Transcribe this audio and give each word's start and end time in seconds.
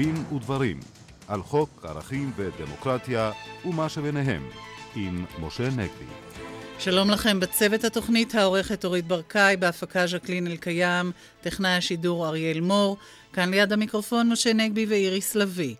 דין 0.00 0.24
ודברים 0.34 0.80
על 1.28 1.42
חוק 1.42 1.84
ערכים 1.84 2.32
ודמוקרטיה 2.36 3.32
ומה 3.64 3.88
שביניהם 3.88 4.48
עם 4.96 5.24
משה 5.40 5.70
נגבי. 5.70 6.04
שלום 6.78 7.10
לכם 7.10 7.40
בצוות 7.40 7.84
התוכנית 7.84 8.34
העורכת 8.34 8.84
אורית 8.84 9.06
ברקאי, 9.06 9.56
בהפקה 9.56 10.06
ז'קלין 10.06 10.46
אלקיים, 10.46 11.12
טכנאי 11.40 11.70
השידור 11.70 12.26
אריאל 12.26 12.60
מור, 12.60 12.96
כאן 13.32 13.50
ליד 13.50 13.72
המיקרופון 13.72 14.32
משה 14.32 14.52
נגבי 14.52 14.86
ואיריס 14.88 15.34
לביא. 15.34 15.74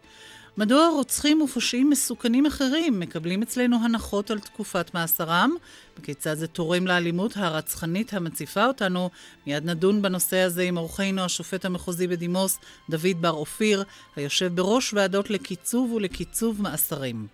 מדוע 0.57 0.89
רוצחים 0.89 1.43
ופושעים 1.43 1.91
מסוכנים 1.91 2.47
אחרים 2.47 3.01
מקבלים 3.01 3.43
אצלנו 3.43 3.77
הנחות 3.85 4.31
על 4.31 4.39
תקופת 4.39 4.95
מאסרם? 4.95 5.51
וכיצד 5.99 6.35
זה 6.35 6.47
תורם 6.47 6.87
לאלימות 6.87 7.37
הרצחנית 7.37 8.15
המציפה 8.15 8.67
אותנו? 8.67 9.11
מיד 9.47 9.65
נדון 9.65 10.03
בנושא 10.03 10.37
הזה 10.37 10.63
עם 10.63 10.77
אורחנו 10.77 11.23
השופט 11.23 11.65
המחוזי 11.65 12.07
בדימוס, 12.07 12.59
דוד 12.91 13.21
בר 13.21 13.31
אופיר, 13.31 13.85
היושב 14.17 14.55
בראש 14.55 14.95
ועדות 14.95 15.31
לקיצוב 15.31 15.93
ולקיצוב 15.93 16.63
מאסרים. 16.63 17.27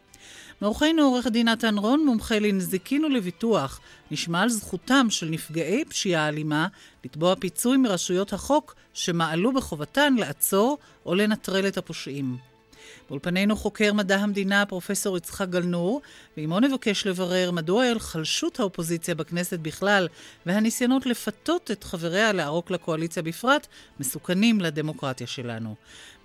מאורחנו 0.62 1.02
עורך 1.02 1.26
הדין 1.26 1.48
נתן 1.48 1.78
רון, 1.78 2.04
מומחה 2.04 2.38
לנזיקין 2.38 3.04
ולביטוח, 3.04 3.80
נשמע 4.10 4.42
על 4.42 4.48
זכותם 4.48 5.06
של 5.10 5.26
נפגעי 5.26 5.84
פשיעה 5.84 6.28
אלימה 6.28 6.68
לתבוע 7.04 7.34
פיצוי 7.36 7.76
מרשויות 7.76 8.32
החוק 8.32 8.74
שמעלו 8.94 9.52
בחובתן 9.52 10.14
לעצור 10.14 10.78
או 11.06 11.14
לנטרל 11.14 11.68
את 11.68 11.78
הפושעים. 11.78 12.55
באולפנינו 13.08 13.56
חוקר 13.56 13.92
מדע 13.92 14.16
המדינה 14.16 14.66
פרופסור 14.66 15.16
יצחק 15.16 15.48
גלנור, 15.48 16.02
ועמו 16.36 16.60
נבקש 16.60 17.06
לברר 17.06 17.50
מדוע 17.50 17.82
היחלשות 17.82 18.60
האופוזיציה 18.60 19.14
בכנסת 19.14 19.58
בכלל 19.58 20.08
והניסיונות 20.46 21.06
לפתות 21.06 21.70
את 21.70 21.84
חבריה 21.84 22.32
לערוק 22.32 22.70
לקואליציה 22.70 23.22
בפרט 23.22 23.66
מסוכנים 24.00 24.60
לדמוקרטיה 24.60 25.26
שלנו. 25.26 25.74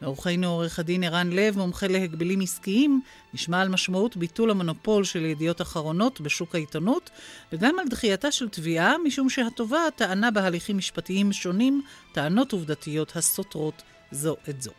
מאורחנו 0.02 0.48
עורך 0.48 0.80
הדין 0.80 1.04
ערן 1.04 1.30
לב, 1.30 1.58
מומחה 1.58 1.88
להגבלים 1.88 2.42
עסקיים, 2.42 3.02
נשמע 3.34 3.62
על 3.62 3.70
משמעות 3.70 4.18
ביטול 4.18 4.52
המונופול 4.52 5.04
של 5.04 5.26
ידיעות 5.26 5.62
אחרונות 5.62 6.22
בשוק 6.22 6.56
העיתונות, 6.56 7.10
וגם 7.54 7.80
על 7.80 7.88
דחייתה 7.88 8.32
של 8.32 8.50
תביעה, 8.50 8.96
משום 9.06 9.30
שהתובעת 9.30 9.96
טענה 9.96 10.32
בהליכים 10.32 10.78
משפטיים 10.78 11.34
שונים 11.34 11.82
טענות 12.12 12.54
עובדתיות 12.54 13.16
הסותרות 13.16 13.82
זו 14.12 14.36
את 14.50 14.62
זו. 14.62 14.72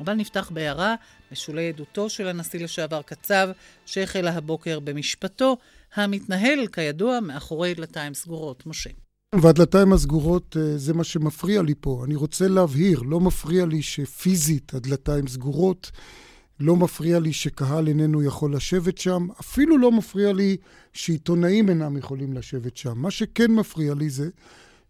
אבל 0.00 0.14
נפתח 0.14 0.50
בהערה 0.54 0.94
בשולי 1.32 1.68
עדותו 1.68 2.10
של 2.10 2.28
הנשיא 2.28 2.60
לשעבר 2.64 3.02
קצב, 3.02 3.48
שהחלה 3.86 4.32
הבוקר 4.32 4.80
במשפטו, 4.80 5.56
המתנהל, 5.94 6.66
כידוע, 6.66 7.20
מאחורי 7.20 7.74
דלתיים 7.74 8.14
סגורות. 8.14 8.66
משה. 8.66 8.90
והדלתיים 9.34 9.92
הסגורות 9.92 10.56
אה, 10.56 10.78
זה 10.78 10.94
מה 10.94 11.04
שמפריע 11.04 11.62
לי 11.62 11.74
פה. 11.80 12.02
אני 12.06 12.14
רוצה 12.14 12.48
להבהיר, 12.48 13.02
לא 13.02 13.20
מפריע 13.20 13.66
לי 13.66 13.82
שפיזית 13.82 14.74
הדלתיים 14.74 15.28
סגורות, 15.28 15.90
לא 16.60 16.76
מפריע 16.76 17.18
לי 17.18 17.32
שקהל 17.32 17.88
איננו 17.88 18.22
יכול 18.22 18.54
לשבת 18.54 18.98
שם, 18.98 19.26
אפילו 19.40 19.78
לא 19.78 19.92
מפריע 19.92 20.32
לי 20.32 20.56
שעיתונאים 20.92 21.68
אינם 21.68 21.96
יכולים 21.96 22.32
לשבת 22.32 22.76
שם. 22.76 22.92
מה 22.98 23.10
שכן 23.10 23.50
מפריע 23.50 23.94
לי 23.94 24.10
זה 24.10 24.28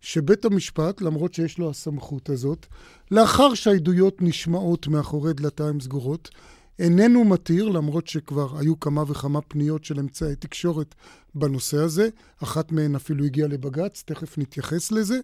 שבית 0.00 0.44
המשפט, 0.44 1.00
למרות 1.00 1.34
שיש 1.34 1.58
לו 1.58 1.70
הסמכות 1.70 2.30
הזאת, 2.30 2.66
לאחר 3.10 3.54
שהעדויות 3.54 4.22
נשמעות 4.22 4.88
מאחורי 4.88 5.32
דלתיים 5.32 5.80
סגורות, 5.80 6.30
איננו 6.78 7.24
מתיר, 7.24 7.68
למרות 7.68 8.06
שכבר 8.06 8.58
היו 8.58 8.80
כמה 8.80 9.04
וכמה 9.06 9.40
פניות 9.40 9.84
של 9.84 9.98
אמצעי 9.98 10.36
תקשורת 10.36 10.94
בנושא 11.34 11.76
הזה, 11.76 12.08
אחת 12.42 12.72
מהן 12.72 12.94
אפילו 12.94 13.24
הגיעה 13.24 13.48
לבג"ץ, 13.48 14.02
תכף 14.06 14.38
נתייחס 14.38 14.92
לזה. 14.92 15.18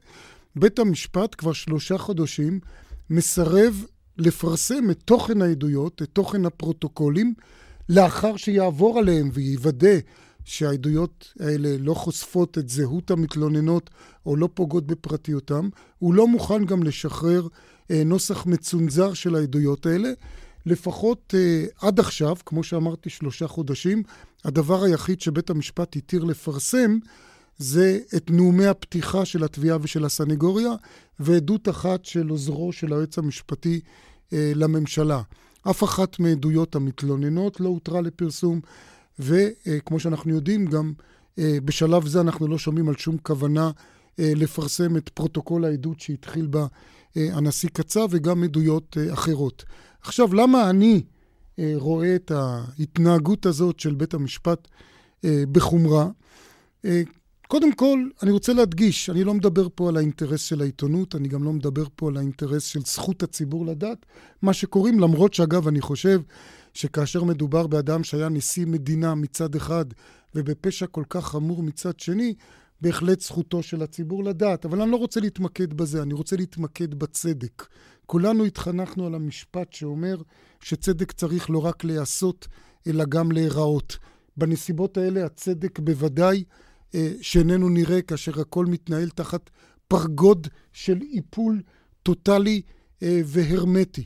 בית 0.57 0.79
המשפט 0.79 1.35
כבר 1.39 1.53
שלושה 1.53 1.99
חודשים 1.99 2.61
מסרב 3.11 3.85
לפרסם 4.19 4.91
את 4.91 4.99
תוכן 5.05 5.43
העדויות, 5.43 6.03
את 6.03 6.09
תוכן 6.13 6.47
הפרוטוקולים, 6.47 7.35
לאחר 7.89 8.37
שיעבור 8.37 8.99
עליהם 8.99 9.31
ויוודא 9.33 9.99
שהעדויות 10.47 11.33
האלה 11.41 11.77
לא 11.79 11.95
חושפות 11.95 12.59
את 12.59 12.69
זהות 12.69 13.11
המתלוננות 13.11 13.91
או 14.27 14.37
לא 14.37 14.49
פוגעות 14.55 14.87
בפרטיותם. 14.87 15.69
הוא 15.99 16.15
לא 16.15 16.29
מוכן 16.29 16.65
גם 16.65 16.83
לשחרר 16.83 17.47
אה, 17.91 18.03
נוסח 18.05 18.47
מצונזר 18.47 19.15
של 19.15 19.35
העדויות 19.35 19.87
האלה. 19.87 20.09
לפחות 20.67 21.35
אה, 21.37 21.65
עד 21.89 22.01
עכשיו, 22.01 22.37
כמו 22.47 22.63
שאמרתי, 22.65 23.11
שלושה 23.11 23.47
חודשים, 23.47 24.03
הדבר 24.45 24.83
היחיד 24.83 25.21
שבית 25.21 25.51
המשפט 25.51 25.97
התיר 25.97 26.25
לפרסם 26.25 26.99
זה 27.59 27.99
את 28.17 28.31
נאומי 28.31 28.67
הפתיחה 28.67 29.25
של 29.25 29.45
התביעה 29.45 29.79
ושל 29.83 30.05
הסנגוריה, 30.05 30.73
ועדות 31.21 31.69
אחת 31.69 32.05
של 32.05 32.29
עוזרו 32.29 32.73
של 32.73 32.93
היועץ 32.93 33.19
המשפטי 33.19 33.81
אה, 34.33 34.53
לממשלה. 34.55 35.23
אף 35.71 35.85
אחת 35.85 36.19
מעדויות 36.21 36.75
המתלוננות 36.75 37.61
לא 37.61 37.69
הותרה 37.69 38.01
לפרסום. 38.01 38.61
וכמו 39.19 40.01
שאנחנו 40.01 40.35
יודעים, 40.35 40.67
גם 40.67 40.93
אה, 41.39 41.59
בשלב 41.65 42.07
זה 42.07 42.21
אנחנו 42.21 42.49
לא 42.49 42.59
שומעים 42.59 42.89
על 42.89 42.97
שום 42.97 43.17
כוונה 43.23 43.71
אה, 44.19 44.33
לפרסם 44.37 44.97
את 44.97 45.09
פרוטוקול 45.09 45.65
העדות 45.65 46.01
שהתחיל 46.01 46.47
בה 46.47 46.67
אה, 47.17 47.29
הנשיא 47.33 47.69
קצב 47.69 48.09
וגם 48.11 48.45
עדויות 48.45 48.97
אחרות. 49.13 49.65
עכשיו, 50.03 50.35
למה 50.35 50.71
אני 50.71 51.03
רואה 51.75 52.17
את 52.17 52.31
ההתנהגות 52.31 53.47
הזאת 53.47 53.81
של 53.81 53.95
בית 53.95 54.15
המשפט 54.15 54.69
בחומרה? 55.25 56.09
קודם 57.49 57.73
כל, 57.73 58.09
אני 58.23 58.31
רוצה 58.31 58.53
להדגיש, 58.53 59.11
אני 59.11 59.25
לא 59.25 59.35
מדבר 59.35 59.69
פה 59.75 59.89
על 59.89 59.97
האינטרס 59.97 60.43
של 60.43 60.61
העיתונות, 60.61 61.15
אני 61.15 61.29
גם 61.29 61.45
לא 61.45 61.53
מדבר 61.53 61.85
פה 61.97 62.09
על 62.09 62.17
האינטרס 62.17 62.65
של 62.65 62.81
זכות 62.81 63.23
הציבור 63.23 63.67
לדעת 63.67 64.07
מה 64.43 64.53
שקוראים, 64.53 65.01
למרות 65.01 65.35
שאגב, 65.35 65.69
אני 65.69 65.81
חושב 65.81 66.21
שכאשר 66.77 67.25
מדובר 67.25 67.67
באדם 67.67 68.05
שהיה 68.05 68.29
נשיא 68.29 68.67
מדינה 68.67 69.15
מצד 69.15 69.55
אחד 69.55 69.85
ובפשע 70.35 70.87
כל 70.87 71.05
כך 71.11 71.27
חמור 71.27 71.63
מצד 71.63 72.01
שני, 72.01 72.35
בהחלט 72.81 73.21
זכותו 73.21 73.63
של 73.63 73.83
הציבור 73.83 74.25
לדעת. 74.25 74.65
אבל 74.65 74.83
אני 74.83 74.91
לא 74.91 74.97
רוצה 74.97 75.21
להתמקד 75.21 75.75
בזה, 75.75 76.03
אני 76.03 76.15
רוצה 76.15 76.37
להתמקד 76.37 76.95
בצדק. 76.95 77.67
כולנו 78.07 78.45
התחנכנו 78.45 79.07
על 79.07 79.15
המשפט 79.15 79.73
שאומר 79.73 80.17
שצדק 80.61 81.13
צריך 81.13 81.51
לא 81.51 81.65
רק 81.65 81.85
להיעשות, 81.85 82.49
אלא 82.87 83.05
גם 83.05 83.33
להיראות. 83.33 83.99
בנסיבות 84.37 84.97
האלה 84.97 85.25
הצדק 85.25 85.79
בוודאי 85.79 86.45
אה, 86.95 87.13
שאיננו 87.21 87.69
נראה 87.69 88.03
כאשר 88.03 88.41
הכל 88.41 88.67
מתנהל 88.67 89.09
תחת 89.09 89.51
פרגוד 89.89 90.49
של 90.73 90.99
איפול 91.13 91.63
טוטאלי 92.03 92.63
אה, 93.03 93.21
והרמטי. 93.25 94.05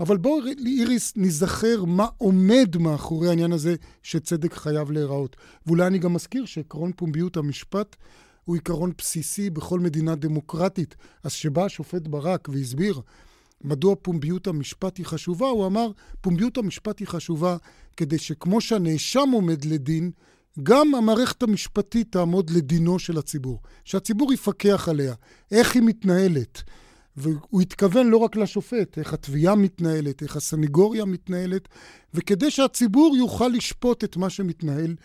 אבל 0.00 0.16
בואו, 0.16 0.46
איריס, 0.66 1.12
ניזכר 1.16 1.84
מה 1.84 2.06
עומד 2.18 2.76
מאחורי 2.76 3.28
העניין 3.28 3.52
הזה 3.52 3.74
שצדק 4.02 4.54
חייב 4.54 4.90
להיראות. 4.90 5.36
ואולי 5.66 5.86
אני 5.86 5.98
גם 5.98 6.12
מזכיר 6.12 6.44
שעקרון 6.44 6.92
פומביות 6.96 7.36
המשפט 7.36 7.96
הוא 8.44 8.56
עיקרון 8.56 8.92
בסיסי 8.98 9.50
בכל 9.50 9.80
מדינה 9.80 10.14
דמוקרטית. 10.14 10.96
אז 11.24 11.32
כשבא 11.32 11.64
השופט 11.64 12.08
ברק 12.08 12.48
והסביר 12.48 13.00
מדוע 13.64 13.94
פומביות 14.02 14.46
המשפט 14.46 14.98
היא 14.98 15.06
חשובה, 15.06 15.46
הוא 15.46 15.66
אמר, 15.66 15.90
פומביות 16.20 16.58
המשפט 16.58 16.98
היא 16.98 17.08
חשובה 17.08 17.56
כדי 17.96 18.18
שכמו 18.18 18.60
שהנאשם 18.60 19.28
עומד 19.32 19.64
לדין, 19.64 20.10
גם 20.62 20.94
המערכת 20.94 21.42
המשפטית 21.42 22.12
תעמוד 22.12 22.50
לדינו 22.50 22.98
של 22.98 23.18
הציבור. 23.18 23.60
שהציבור 23.84 24.32
יפקח 24.32 24.88
עליה, 24.88 25.14
איך 25.50 25.74
היא 25.74 25.82
מתנהלת. 25.82 26.62
והוא 27.16 27.60
התכוון 27.60 28.06
לא 28.06 28.16
רק 28.16 28.36
לשופט, 28.36 28.98
איך 28.98 29.14
התביעה 29.14 29.54
מתנהלת, 29.54 30.22
איך 30.22 30.36
הסניגוריה 30.36 31.04
מתנהלת, 31.04 31.68
וכדי 32.14 32.50
שהציבור 32.50 33.16
יוכל 33.16 33.48
לשפוט 33.48 34.04
את 34.04 34.16
מה 34.16 34.30
שמתנהל 34.30 34.96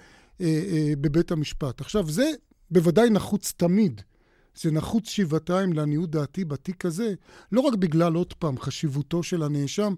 אה, 0.41 0.45
אה, 0.45 0.93
בבית 1.01 1.31
המשפט. 1.31 1.81
עכשיו, 1.81 2.09
זה 2.09 2.31
בוודאי 2.71 3.09
נחוץ 3.09 3.53
תמיד. 3.57 4.01
זה 4.61 4.71
נחוץ 4.71 5.09
שבעתיים 5.09 5.73
לעניות 5.73 6.11
דעתי 6.11 6.45
בתיק 6.45 6.85
הזה, 6.85 7.13
לא 7.51 7.61
רק 7.61 7.73
בגלל, 7.73 8.13
עוד 8.13 8.33
פעם, 8.33 8.59
חשיבותו 8.59 9.23
של 9.23 9.43
הנאשם, 9.43 9.93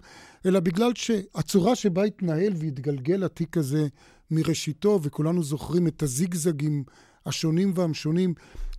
אלא 0.46 0.60
בגלל 0.60 0.92
שהצורה 0.94 1.76
שבה 1.76 2.04
התנהל 2.04 2.52
והתגלגל 2.56 3.24
התיק 3.24 3.56
הזה 3.56 3.86
מראשיתו, 4.30 5.00
וכולנו 5.02 5.42
זוכרים 5.42 5.86
את 5.86 6.02
הזיגזגים 6.02 6.84
השונים 7.26 7.72
והמשונים, 7.74 8.34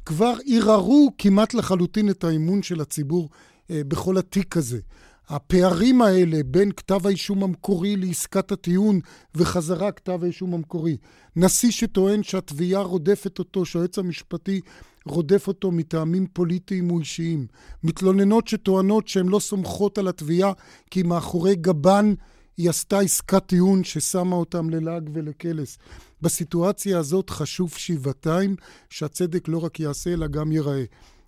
כבר 0.10 0.34
ערערו 0.46 1.12
כמעט 1.18 1.54
לחלוטין 1.54 2.10
את 2.10 2.24
האמון 2.24 2.64
של 2.64 2.82
הציבור 2.82 3.30
אה, 3.72 3.82
בכל 3.88 4.18
התיק 4.18 4.58
הזה. 4.58 4.80
הפערים 5.28 6.02
האלה 6.02 6.38
בין 6.46 6.72
כתב 6.72 7.08
האישום 7.08 7.44
המקורי 7.44 7.96
לעסקת 7.96 8.52
הטיעון 8.52 9.00
וחזרה 9.36 9.92
כתב 9.92 10.20
האישום 10.24 10.54
המקורי. 10.54 10.98
נשיא 11.36 11.72
שטוען 11.72 12.24
שהתביעה 12.24 12.82
רודפת 12.82 13.40
אותו, 13.40 13.66
שהיועץ 13.66 14.00
המשפטי 14.00 14.62
רודף 15.06 15.48
אותו 15.48 15.72
מטעמים 15.72 16.28
פוליטיים 16.34 16.92
או 16.92 17.00
אישיים. 17.00 17.48
מתלוננות 17.84 18.48
שטוענות 18.48 19.08
שהן 19.08 19.28
לא 19.28 19.40
סומכות 19.40 19.98
על 19.98 20.08
התביעה 20.08 20.52
כי 20.92 21.04
מאחורי 21.04 21.56
גבן 21.56 22.14
היא 22.58 22.70
עשתה 22.70 23.00
עסקת 23.00 23.46
טיעון 23.46 23.84
ששמה 23.84 24.36
אותם 24.36 24.70
ללעג 24.70 25.10
ולקלס. 25.14 25.78
בסיטואציה 26.22 27.00
הזאת 27.00 27.30
חשוב 27.30 27.74
שבעתיים 27.74 28.56
שהצדק 28.90 29.48
לא 29.48 29.58
רק 29.58 29.80
יעשה 29.80 30.14
אלא 30.14 30.28
גם 30.28 30.52
ייראה. 30.52 30.84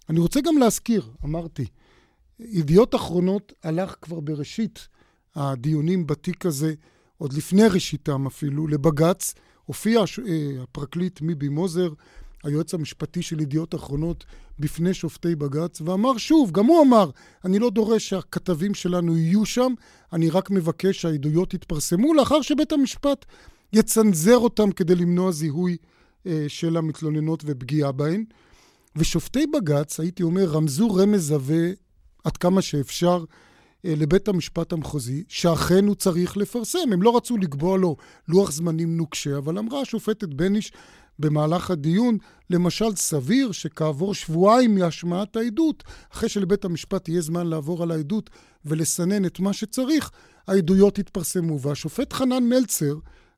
אני 0.09 0.19
רוצה 0.19 0.41
גם 0.41 0.57
להזכיר, 0.57 1.09
אמרתי, 1.23 1.65
ידיעות 2.39 2.95
אחרונות 2.95 3.53
הלך 3.63 3.95
כבר 4.01 4.19
בראשית 4.19 4.87
הדיונים 5.35 6.07
בתיק 6.07 6.45
הזה, 6.45 6.73
עוד 7.17 7.33
לפני 7.33 7.67
ראשיתם 7.67 8.27
אפילו, 8.27 8.67
לבג"ץ, 8.67 9.33
הופיע 9.65 10.03
הפרקליט 10.63 11.21
מיבי 11.21 11.49
מוזר, 11.49 11.93
היועץ 12.43 12.73
המשפטי 12.73 13.21
של 13.21 13.39
ידיעות 13.39 13.75
אחרונות, 13.75 14.25
בפני 14.59 14.93
שופטי 14.93 15.35
בג"ץ, 15.35 15.81
ואמר 15.81 16.17
שוב, 16.17 16.51
גם 16.51 16.65
הוא 16.65 16.81
אמר, 16.81 17.09
אני 17.45 17.59
לא 17.59 17.69
דורש 17.69 18.09
שהכתבים 18.09 18.73
שלנו 18.73 19.17
יהיו 19.17 19.45
שם, 19.45 19.73
אני 20.13 20.29
רק 20.29 20.51
מבקש 20.51 21.01
שהעדויות 21.01 21.53
יתפרסמו 21.53 22.13
לאחר 22.13 22.41
שבית 22.41 22.71
המשפט 22.71 23.25
יצנזר 23.73 24.37
אותם 24.37 24.71
כדי 24.71 24.95
למנוע 24.95 25.31
זיהוי 25.31 25.77
אה, 26.25 26.45
של 26.47 26.77
המתלוננות 26.77 27.43
ופגיעה 27.45 27.91
בהן. 27.91 28.25
ושופטי 28.95 29.47
בג"ץ, 29.47 29.99
הייתי 29.99 30.23
אומר, 30.23 30.45
רמזו 30.45 30.95
רמז 30.95 31.31
עבה 31.31 31.63
עד 32.23 32.37
כמה 32.37 32.61
שאפשר 32.61 33.23
אה, 33.85 33.93
לבית 33.97 34.27
המשפט 34.27 34.73
המחוזי, 34.73 35.23
שאכן 35.27 35.87
הוא 35.87 35.95
צריך 35.95 36.37
לפרסם. 36.37 36.93
הם 36.93 37.01
לא 37.01 37.17
רצו 37.17 37.37
לקבוע 37.37 37.77
לו 37.77 37.95
לוח 38.27 38.51
זמנים 38.51 38.97
נוקשה, 38.97 39.37
אבל 39.37 39.57
אמרה 39.57 39.81
השופטת 39.81 40.29
בניש 40.29 40.71
במהלך 41.19 41.71
הדיון, 41.71 42.17
למשל, 42.49 42.95
סביר 42.95 43.51
שכעבור 43.51 44.13
שבועיים 44.13 44.75
מהשמעת 44.75 45.35
העדות, 45.35 45.83
אחרי 46.13 46.29
שלבית 46.29 46.65
המשפט 46.65 47.09
יהיה 47.09 47.21
זמן 47.21 47.47
לעבור 47.47 47.83
על 47.83 47.91
העדות 47.91 48.29
ולסנן 48.65 49.25
את 49.25 49.39
מה 49.39 49.53
שצריך, 49.53 50.11
העדויות 50.47 50.99
יתפרסמו. 50.99 51.59
והשופט 51.59 52.13
חנן 52.13 52.43
מלצר 52.43 52.95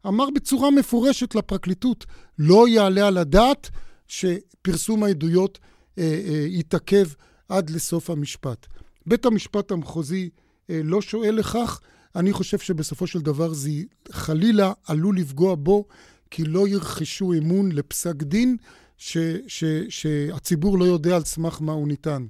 אמר 0.07 0.29
בצורה 0.35 0.71
מפורשת 0.71 1.35
לפרקליטות, 1.35 2.05
לא 2.39 2.67
יעלה 2.67 3.07
על 3.07 3.17
הדעת 3.17 3.69
שפרסום 4.07 5.03
העדויות 5.03 5.59
אה, 5.97 6.03
אה, 6.03 6.45
יתעכב 6.47 7.05
עד 7.49 7.69
לסוף 7.69 8.09
המשפט. 8.09 8.67
בית 9.05 9.25
המשפט 9.25 9.71
המחוזי 9.71 10.29
אה, 10.69 10.81
לא 10.83 11.01
שואל 11.01 11.35
לכך. 11.35 11.79
אני 12.15 12.33
חושב 12.33 12.59
שבסופו 12.59 13.07
של 13.07 13.19
דבר 13.19 13.53
זה 13.53 13.69
חלילה 14.11 14.71
עלול 14.87 15.17
לפגוע 15.17 15.55
בו, 15.55 15.85
כי 16.31 16.43
לא 16.43 16.67
ירכשו 16.67 17.33
אמון 17.33 17.71
לפסק 17.71 18.23
דין 18.23 18.57
ש, 18.97 19.17
ש, 19.47 19.63
שהציבור 19.89 20.79
לא 20.79 20.85
יודע 20.85 21.15
על 21.15 21.23
סמך 21.23 21.61
מה 21.61 21.71
הוא 21.71 21.87
ניתן. 21.87 22.25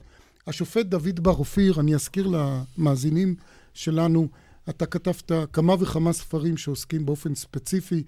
השופט 0.48 0.86
דוד 0.86 1.20
בר 1.20 1.32
אופיר, 1.32 1.80
אני 1.80 1.96
אזכיר 1.96 2.28
למאזינים 2.28 3.36
שלנו, 3.74 4.28
אתה 4.70 4.86
כתבת 4.86 5.32
כמה 5.54 5.74
וכמה 5.80 6.14
ספרים 6.14 6.58
שעוסקים 6.58 7.06
באופן 7.06 7.36
ספציפי 7.36 8.04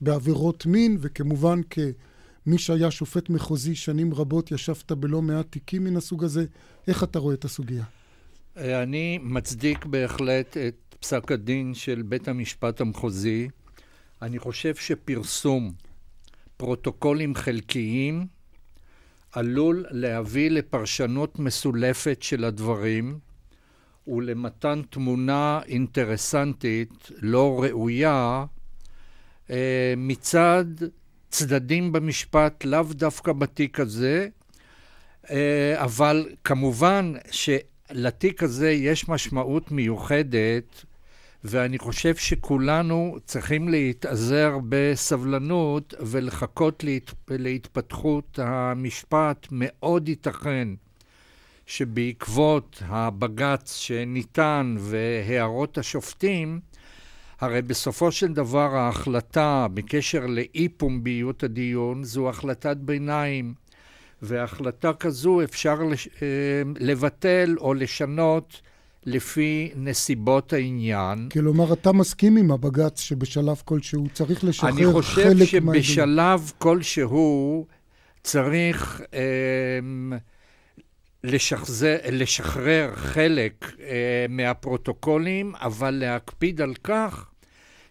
בעבירות 0.00 0.66
מין, 0.66 0.96
וכמובן 1.00 1.60
כמי 1.70 2.58
שהיה 2.58 2.90
שופט 2.90 3.30
מחוזי 3.30 3.74
שנים 3.74 4.14
רבות, 4.14 4.52
ישבת 4.52 4.92
בלא 4.92 5.22
מעט 5.22 5.46
תיקים 5.50 5.84
מן 5.84 5.96
הסוג 5.96 6.24
הזה. 6.24 6.44
איך 6.88 7.04
אתה 7.04 7.18
רואה 7.18 7.34
את 7.34 7.44
הסוגיה? 7.44 7.84
אני 8.56 9.18
מצדיק 9.22 9.84
בהחלט 9.84 10.56
את 10.56 10.94
פסק 11.00 11.32
הדין 11.32 11.74
של 11.74 12.02
בית 12.02 12.28
המשפט 12.28 12.80
המחוזי. 12.80 13.48
אני 14.22 14.38
חושב 14.38 14.74
שפרסום 14.74 15.72
פרוטוקולים 16.56 17.34
חלקיים 17.34 18.26
עלול 19.32 19.84
להביא 19.90 20.50
לפרשנות 20.50 21.38
מסולפת 21.38 22.22
של 22.22 22.44
הדברים 22.44 23.18
ולמתן 24.10 24.82
תמונה 24.90 25.60
אינטרסנטית 25.66 27.10
לא 27.22 27.62
ראויה 27.62 28.44
אה, 29.50 29.94
מצד 29.96 30.64
צדדים 31.30 31.92
במשפט, 31.92 32.64
לאו 32.64 32.82
דווקא 32.90 33.32
בתיק 33.32 33.80
הזה, 33.80 34.28
אה, 35.30 35.74
אבל 35.84 36.28
כמובן 36.44 37.12
שלתיק 37.30 38.42
הזה 38.42 38.70
יש 38.70 39.08
משמעות 39.08 39.70
מיוחדת 39.70 40.84
ואני 41.44 41.78
חושב 41.78 42.16
שכולנו 42.16 43.16
צריכים 43.24 43.68
להתאזר 43.68 44.58
בסבלנות 44.68 45.94
ולחכות 46.00 46.84
להת... 46.84 47.10
להתפתחות 47.28 48.38
המשפט. 48.42 49.46
מאוד 49.50 50.08
ייתכן 50.08 50.68
שבעקבות 51.70 52.82
הבג"ץ 52.86 53.76
שניתן 53.76 54.76
והערות 54.78 55.78
השופטים, 55.78 56.60
הרי 57.40 57.62
בסופו 57.62 58.12
של 58.12 58.32
דבר 58.32 58.76
ההחלטה 58.76 59.66
בקשר 59.74 60.26
לאי 60.26 60.68
פומביות 60.68 61.42
הדיון 61.42 62.04
זו 62.04 62.28
החלטת 62.28 62.76
ביניים, 62.76 63.54
והחלטה 64.22 64.92
כזו 64.92 65.42
אפשר 65.42 65.82
לש... 65.82 66.08
אה, 66.22 66.26
לבטל 66.80 67.56
או 67.60 67.74
לשנות 67.74 68.60
לפי 69.06 69.70
נסיבות 69.76 70.52
העניין. 70.52 71.28
כלומר, 71.32 71.72
אתה 71.72 71.92
מסכים 71.92 72.36
עם 72.36 72.50
הבג"ץ 72.50 73.00
שבשלב 73.00 73.62
כלשהו 73.64 74.06
צריך 74.12 74.44
לשחרר 74.44 74.70
חלק 74.70 74.82
מהעדות? 74.82 74.94
אני 74.94 75.02
חושב 75.02 75.46
שבשלב 75.46 76.52
כלשהו 76.58 77.66
צריך 78.22 79.00
אה, 79.14 79.20
לשחזר, 81.24 81.96
לשחרר 82.12 82.90
חלק 82.94 83.72
אה, 83.80 84.26
מהפרוטוקולים, 84.28 85.54
אבל 85.54 85.90
להקפיד 85.90 86.60
על 86.60 86.74
כך 86.84 87.26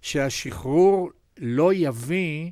שהשחרור 0.01 1.09
לא 1.37 1.73
יביא 1.73 2.51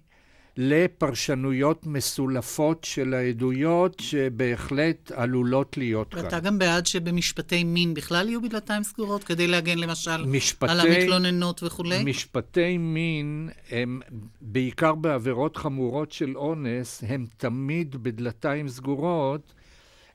לפרשנויות 0.58 1.86
מסולפות 1.86 2.84
של 2.84 3.14
העדויות 3.14 4.00
שבהחלט 4.00 5.12
עלולות 5.12 5.78
להיות 5.78 6.14
כאן. 6.14 6.24
ואתה 6.24 6.40
גם 6.40 6.60
בעד 6.60 6.86
שבמשפטי 6.86 7.64
מין 7.64 7.94
בכלל 7.94 8.30
יהיו 8.30 8.42
בדלתיים 8.42 8.84
סגורות, 8.84 9.24
כדי 9.24 9.48
להגן 9.48 9.78
למשל 9.78 10.26
משפטי, 10.26 10.72
על 10.72 10.80
המתלוננות 10.80 11.64
וכולי? 11.64 12.04
משפטי 12.04 12.78
מין, 12.78 13.50
הם 13.72 14.02
בעיקר 14.42 14.96
בעבירות 14.96 15.58
חמורות 15.58 16.12
של 16.12 16.38
אונס, 16.38 17.04
הם 17.08 17.26
תמיד 17.38 17.96
בדלתיים 18.04 18.70
סגורות. 18.70 19.54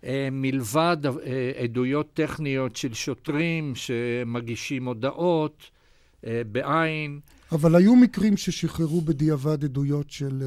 אה, 0.05 0.29
מלבד 0.33 0.97
אה, 1.07 1.53
עדויות 1.63 2.15
טכניות 2.15 2.77
של 2.77 2.95
שוטרים 2.95 3.75
שמגישים 3.75 4.89
הודעות 4.89 5.71
אה, 6.27 6.43
בעין. 6.53 7.21
אבל 7.53 7.77
היו 7.77 7.97
מקרים 7.97 8.37
ששחררו 8.37 9.01
בדיעבד 9.01 9.65
עדויות 9.65 10.11
של 10.11 10.43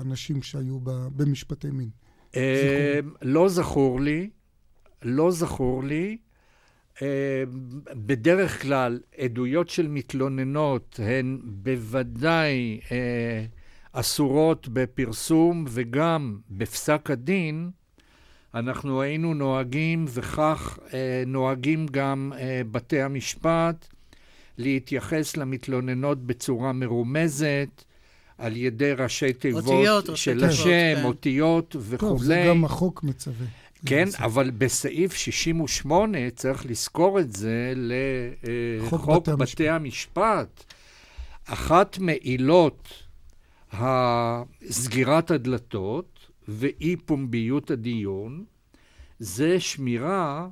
אנשים 0.00 0.42
שהיו 0.42 0.78
במשפטי 1.16 1.68
מין. 1.70 1.88
לא 3.22 3.48
זכור 3.48 4.00
לי, 4.00 4.30
לא 5.02 5.30
זכור 5.30 5.84
לי. 5.84 6.16
בדרך 7.94 8.62
כלל 8.62 9.00
עדויות 9.18 9.68
של 9.68 9.88
מתלוננות 9.88 11.00
הן 11.02 11.38
בוודאי 11.44 12.80
אסורות 13.92 14.68
בפרסום 14.68 15.64
וגם 15.68 16.38
בפסק 16.50 17.10
הדין. 17.10 17.70
אנחנו 18.54 19.02
היינו 19.02 19.34
נוהגים, 19.34 20.04
וכך 20.08 20.78
נוהגים 21.26 21.86
גם 21.90 22.32
בתי 22.70 23.00
המשפט, 23.00 23.86
להתייחס 24.58 25.36
למתלוננות 25.36 26.26
בצורה 26.26 26.72
מרומזת, 26.72 27.84
על 28.38 28.56
ידי 28.56 28.92
ראשי 28.92 29.32
תיבות 29.32 29.64
אותיות, 29.64 30.16
של 30.16 30.44
השם, 30.44 30.64
כן. 30.64 31.00
אותיות 31.04 31.76
וכולי. 31.80 31.98
טוב, 32.10 32.22
זה 32.22 32.44
גם 32.48 32.64
החוק 32.64 33.02
מצווה. 33.02 33.46
כן, 33.86 34.08
אבל 34.18 34.50
בסעיף 34.50 35.12
68 35.12 36.30
צריך 36.30 36.66
לזכור 36.66 37.20
את 37.20 37.32
זה 37.32 37.72
לחוק 37.76 39.08
בתי, 39.08 39.30
בתי 39.38 39.68
המשפט. 39.68 40.64
אחת 41.44 41.98
מעילות 41.98 42.88
סגירת 44.70 45.30
הדלתות 45.30 46.11
ואי 46.48 46.96
פומביות 46.96 47.70
הדיון 47.70 48.44
זה 49.18 49.60
שמירה 49.60 50.48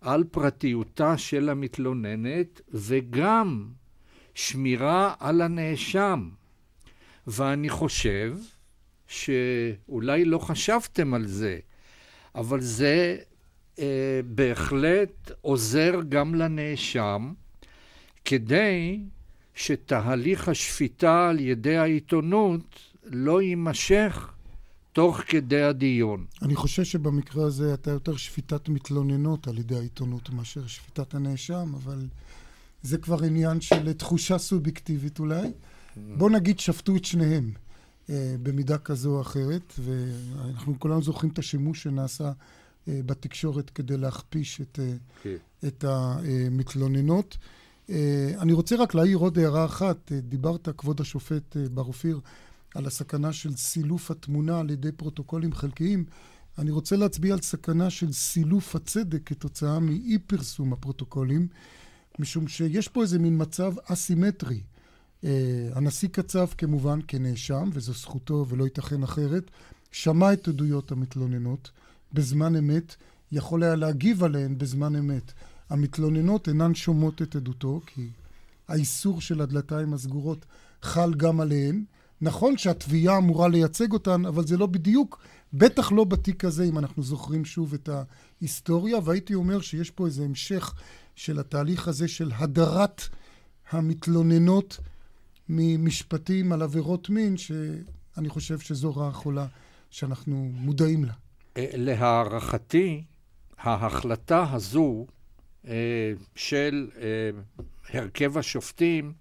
על 0.00 0.24
פרטיותה 0.24 1.18
של 1.18 1.48
המתלוננת 1.48 2.60
וגם 2.72 3.68
שמירה 4.34 5.14
על 5.18 5.40
הנאשם. 5.40 6.28
ואני 7.26 7.68
חושב 7.68 8.36
שאולי 9.06 10.24
לא 10.24 10.38
חשבתם 10.38 11.14
על 11.14 11.26
זה, 11.26 11.58
אבל 12.34 12.60
זה 12.60 13.16
אה, 13.78 14.20
בהחלט 14.24 15.30
עוזר 15.40 16.00
גם 16.08 16.34
לנאשם 16.34 17.32
כדי 18.24 19.00
שתהליך 19.54 20.48
השפיטה 20.48 21.28
על 21.28 21.40
ידי 21.40 21.76
העיתונות 21.76 22.80
לא 23.04 23.42
יימשך 23.42 24.32
תוך 25.00 25.20
כדי 25.26 25.62
הדיון. 25.62 26.24
אני 26.42 26.56
חושב 26.56 26.84
שבמקרה 26.84 27.44
הזה 27.44 27.74
אתה 27.74 27.90
יותר 27.90 28.16
שפיטת 28.16 28.68
מתלוננות 28.68 29.48
על 29.48 29.58
ידי 29.58 29.76
העיתונות 29.76 30.30
מאשר 30.30 30.66
שפיטת 30.66 31.14
הנאשם, 31.14 31.72
אבל 31.74 32.06
זה 32.82 32.98
כבר 32.98 33.24
עניין 33.24 33.60
של 33.60 33.92
תחושה 33.92 34.38
סובייקטיבית 34.38 35.18
אולי. 35.18 35.50
בוא 35.96 36.30
נגיד 36.30 36.58
שפטו 36.58 36.96
את 36.96 37.04
שניהם 37.04 37.52
אה, 38.10 38.34
במידה 38.42 38.78
כזו 38.78 39.16
או 39.16 39.20
אחרת, 39.20 39.74
ואנחנו 39.78 40.74
כולנו 40.78 41.02
זוכרים 41.02 41.32
את 41.32 41.38
השימוש 41.38 41.82
שנעשה 41.82 42.32
אה, 42.88 43.00
בתקשורת 43.06 43.70
כדי 43.70 43.96
להכפיש 43.96 44.60
את, 44.60 44.78
אה, 44.82 44.92
כן. 45.22 45.36
את 45.66 45.84
המתלוננות. 45.84 47.36
אני 48.38 48.52
רוצה 48.52 48.76
רק 48.76 48.94
להעיר 48.94 49.18
עוד 49.18 49.38
הערה 49.38 49.64
אחת. 49.64 50.12
דיברת, 50.12 50.68
כבוד 50.76 51.00
השופט 51.00 51.56
בר 51.70 51.82
אופיר, 51.82 52.20
על 52.74 52.86
הסכנה 52.86 53.32
של 53.32 53.56
סילוף 53.56 54.10
התמונה 54.10 54.60
על 54.60 54.70
ידי 54.70 54.92
פרוטוקולים 54.92 55.52
חלקיים. 55.52 56.04
אני 56.58 56.70
רוצה 56.70 56.96
להצביע 56.96 57.34
על 57.34 57.40
סכנה 57.40 57.90
של 57.90 58.12
סילוף 58.12 58.76
הצדק 58.76 59.20
כתוצאה 59.26 59.80
מאי 59.80 60.18
פרסום 60.18 60.72
הפרוטוקולים, 60.72 61.48
משום 62.18 62.48
שיש 62.48 62.88
פה 62.88 63.02
איזה 63.02 63.18
מין 63.18 63.42
מצב 63.42 63.72
אסימטרי. 63.84 64.60
אה, 65.24 65.68
הנשיא 65.74 66.08
קצב 66.08 66.46
כמובן 66.58 67.00
כנאשם, 67.08 67.70
וזו 67.72 67.92
זכותו 67.92 68.46
ולא 68.48 68.64
ייתכן 68.64 69.02
אחרת, 69.02 69.50
שמע 69.92 70.32
את 70.32 70.48
עדויות 70.48 70.92
המתלוננות 70.92 71.70
בזמן 72.12 72.56
אמת, 72.56 72.96
יכול 73.32 73.62
היה 73.62 73.76
להגיב 73.76 74.24
עליהן 74.24 74.58
בזמן 74.58 74.96
אמת. 74.96 75.32
המתלוננות 75.70 76.48
אינן 76.48 76.74
שומעות 76.74 77.22
את 77.22 77.36
עדותו, 77.36 77.80
כי 77.86 78.08
האיסור 78.68 79.20
של 79.20 79.40
הדלתיים 79.40 79.94
הסגורות 79.94 80.46
חל 80.82 81.14
גם 81.14 81.40
עליהן. 81.40 81.84
נכון 82.20 82.58
שהתביעה 82.58 83.18
אמורה 83.18 83.48
לייצג 83.48 83.92
אותן, 83.92 84.26
אבל 84.26 84.46
זה 84.46 84.56
לא 84.56 84.66
בדיוק, 84.66 85.22
בטח 85.52 85.92
לא 85.92 86.04
בתיק 86.04 86.44
הזה, 86.44 86.64
אם 86.64 86.78
אנחנו 86.78 87.02
זוכרים 87.02 87.44
שוב 87.44 87.74
את 87.74 87.88
ההיסטוריה, 87.88 88.98
והייתי 89.04 89.34
אומר 89.34 89.60
שיש 89.60 89.90
פה 89.90 90.06
איזה 90.06 90.24
המשך 90.24 90.74
של 91.16 91.38
התהליך 91.38 91.88
הזה 91.88 92.08
של 92.08 92.30
הדרת 92.34 93.02
המתלוננות 93.70 94.78
ממשפטים 95.48 96.52
על 96.52 96.62
עבירות 96.62 97.10
מין, 97.10 97.36
שאני 97.36 98.28
חושב 98.28 98.58
שזו 98.58 98.94
רעה 98.94 99.12
חולה 99.12 99.46
שאנחנו 99.90 100.50
מודעים 100.54 101.04
לה. 101.04 101.12
אה, 101.56 101.66
להערכתי, 101.74 103.04
ההחלטה 103.58 104.52
הזו 104.52 105.06
אה, 105.68 106.12
של 106.34 106.90
אה, 107.00 107.30
הרכב 107.92 108.38
השופטים 108.38 109.12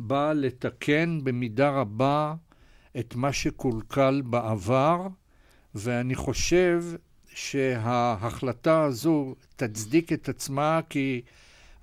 באה 0.00 0.32
לתקן 0.32 1.18
במידה 1.22 1.70
רבה 1.70 2.34
את 2.98 3.14
מה 3.14 3.32
שקולקל 3.32 4.22
בעבר, 4.24 5.06
ואני 5.74 6.14
חושב 6.14 6.84
שההחלטה 7.26 8.82
הזו 8.82 9.34
תצדיק 9.56 10.12
את 10.12 10.28
עצמה 10.28 10.80
כי 10.88 11.22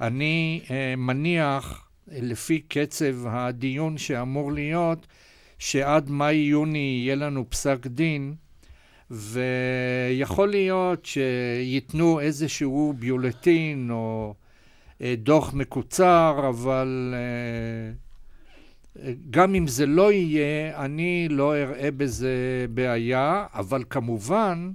אני 0.02 0.62
מניח 0.98 1.88
לפי 2.08 2.60
קצב 2.60 3.28
הדיון 3.28 3.98
שאמור 3.98 4.52
להיות, 4.52 5.08
שעד 5.60 6.10
מאי-יוני 6.10 7.00
יהיה 7.04 7.16
לנו 7.16 7.50
פסק 7.50 7.88
דין, 7.88 8.36
ויכול 9.12 10.50
להיות 10.50 11.06
שייתנו 11.06 12.20
איזשהו 12.20 12.94
ביולטין 13.00 13.92
או 13.92 14.34
אה, 15.02 15.14
דוח 15.18 15.54
מקוצר, 15.54 16.46
אבל 16.50 17.14
אה, 17.18 17.94
גם 19.30 19.56
אם 19.56 19.68
זה 19.68 19.86
לא 19.86 20.12
יהיה, 20.12 20.86
אני 20.86 21.28
לא 21.30 21.56
אראה 21.56 21.92
בזה 21.92 22.66
בעיה, 22.74 23.46
אבל 23.54 23.84
כמובן, 23.90 24.72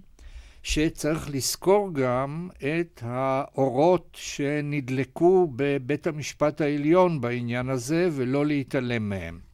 שצריך 0.63 1.31
לזכור 1.31 1.95
גם 1.95 2.49
את 2.59 3.01
האורות 3.05 4.17
שנדלקו 4.21 5.53
בבית 5.57 6.07
המשפט 6.07 6.61
העליון 6.61 7.21
בעניין 7.21 7.69
הזה 7.69 8.09
ולא 8.13 8.47
להתעלם 8.47 9.09
מהם. 9.09 9.52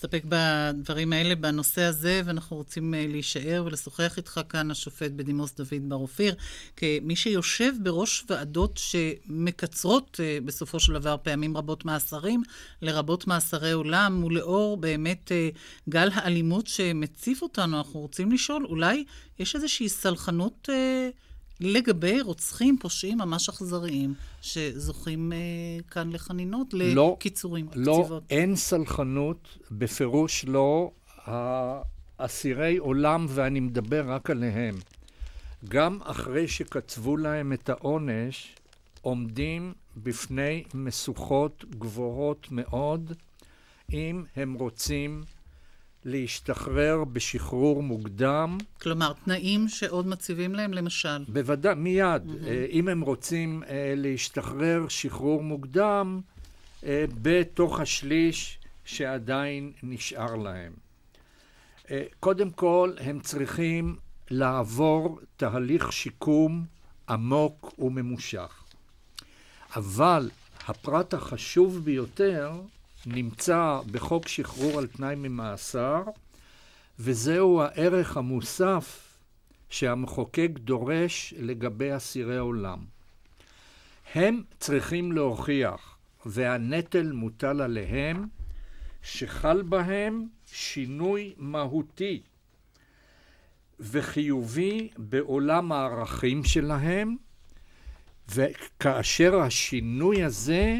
נסתפק 0.00 0.22
בדברים 0.28 1.12
האלה 1.12 1.34
בנושא 1.34 1.82
הזה, 1.82 2.22
ואנחנו 2.24 2.56
רוצים 2.56 2.94
אה, 2.94 3.06
להישאר 3.08 3.62
ולשוחח 3.66 4.16
איתך 4.16 4.40
כאן, 4.48 4.70
השופט 4.70 5.10
בדימוס 5.10 5.54
דוד 5.54 5.88
בר 5.88 5.96
אופיר, 5.96 6.34
כמי 6.76 7.16
שיושב 7.16 7.72
בראש 7.82 8.24
ועדות 8.30 8.76
שמקצרות 8.76 10.20
אה, 10.22 10.38
בסופו 10.44 10.80
של 10.80 10.92
דבר 10.92 11.16
פעמים 11.22 11.56
רבות 11.56 11.84
מאסרים, 11.84 12.42
לרבות 12.82 13.26
מאסרי 13.26 13.72
עולם, 13.72 14.24
ולאור 14.24 14.76
באמת 14.76 15.32
אה, 15.32 15.48
גל 15.88 16.08
האלימות 16.14 16.66
שמציף 16.66 17.42
אותנו, 17.42 17.78
אנחנו 17.78 18.00
רוצים 18.00 18.32
לשאול, 18.32 18.66
אולי 18.66 19.04
יש 19.38 19.56
איזושהי 19.56 19.88
סלחנות... 19.88 20.68
לגבי 21.60 22.20
רוצחים, 22.20 22.78
פושעים 22.78 23.18
ממש 23.18 23.48
אכזריים, 23.48 24.14
שזוכים 24.42 25.32
אה, 25.32 25.38
כאן 25.90 26.12
לחנינות, 26.12 26.74
לא, 26.74 27.12
לקיצורים, 27.12 27.66
לא, 27.74 27.98
קציבות. 28.02 28.22
אין 28.30 28.56
סלחנות, 28.56 29.58
בפירוש 29.70 30.44
לא. 30.44 30.90
האסירי 31.26 32.76
עולם, 32.76 33.26
ואני 33.28 33.60
מדבר 33.60 34.10
רק 34.10 34.30
עליהם, 34.30 34.74
גם 35.68 35.98
אחרי 36.02 36.48
שקצבו 36.48 37.16
להם 37.16 37.52
את 37.52 37.68
העונש, 37.68 38.54
עומדים 39.02 39.72
בפני 39.96 40.64
משוכות 40.74 41.64
גבוהות 41.78 42.46
מאוד, 42.50 43.12
אם 43.92 44.24
הם 44.36 44.54
רוצים 44.54 45.22
להשתחרר 46.04 47.04
בשחרור 47.04 47.82
מוקדם. 47.82 48.58
כלומר, 48.82 49.12
תנאים 49.24 49.68
שעוד 49.68 50.06
מציבים 50.06 50.54
להם, 50.54 50.72
למשל. 50.72 51.24
בוודאי, 51.28 51.74
מיד. 51.74 52.22
Mm-hmm. 52.26 52.70
אם 52.70 52.88
הם 52.88 53.00
רוצים 53.00 53.62
אה, 53.62 53.94
להשתחרר 53.96 54.88
שחרור 54.88 55.42
מוקדם, 55.42 56.20
אה, 56.84 57.04
בתוך 57.22 57.80
השליש 57.80 58.58
שעדיין 58.84 59.72
נשאר 59.82 60.36
להם. 60.36 60.72
קודם 62.20 62.50
כל, 62.50 62.92
הם 63.00 63.20
צריכים 63.20 63.96
לעבור 64.30 65.20
תהליך 65.36 65.92
שיקום 65.92 66.64
עמוק 67.08 67.74
וממושך. 67.78 68.62
אבל 69.76 70.30
הפרט 70.66 71.14
החשוב 71.14 71.84
ביותר 71.84 72.52
נמצא 73.06 73.80
בחוק 73.90 74.28
שחרור 74.28 74.78
על 74.78 74.86
תנאי 74.86 75.14
ממאסר, 75.14 76.02
וזהו 76.98 77.62
הערך 77.62 78.16
המוסף 78.16 79.16
שהמחוקק 79.70 80.50
דורש 80.54 81.34
לגבי 81.38 81.96
אסירי 81.96 82.38
עולם. 82.38 82.78
הם 84.14 84.42
צריכים 84.60 85.12
להוכיח, 85.12 85.96
והנטל 86.26 87.12
מוטל 87.12 87.60
עליהם, 87.60 88.26
שחל 89.02 89.62
בהם 89.62 90.26
שינוי 90.46 91.34
מהותי 91.36 92.22
וחיובי 93.80 94.88
בעולם 94.98 95.72
הערכים 95.72 96.44
שלהם, 96.44 97.16
וכאשר 98.34 99.40
השינוי 99.40 100.24
הזה 100.24 100.76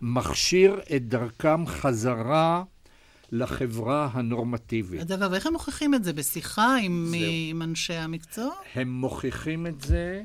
מכשיר 0.00 0.80
את 0.96 1.08
דרכם 1.08 1.66
חזרה 1.66 2.64
לחברה 3.32 4.08
הנורמטיבית. 4.12 5.10
אגב, 5.10 5.32
איך 5.32 5.46
הם 5.46 5.52
מוכיחים 5.52 5.94
את 5.94 6.04
זה? 6.04 6.12
בשיחה 6.12 6.76
עם, 6.82 7.14
עם 7.50 7.62
אנשי 7.62 7.94
המקצוע? 7.94 8.54
הם 8.74 8.88
מוכיחים 8.88 9.66
את 9.66 9.80
זה 9.80 10.22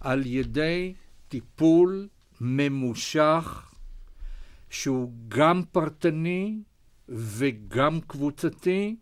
על 0.00 0.26
ידי 0.26 0.94
טיפול 1.28 2.08
ממושך, 2.40 3.62
שהוא 4.70 5.12
גם 5.28 5.62
פרטני 5.72 6.58
וגם 7.08 8.00
קבוצתי, 8.06 8.96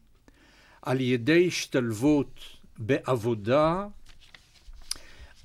על 0.83 1.01
ידי 1.01 1.47
השתלבות 1.47 2.41
בעבודה, 2.79 3.87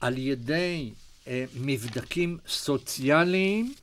על 0.01 0.17
ידי 0.17 0.91
אה, 1.27 1.45
מבדקים 1.59 2.37
סוציאליים, 2.47 3.73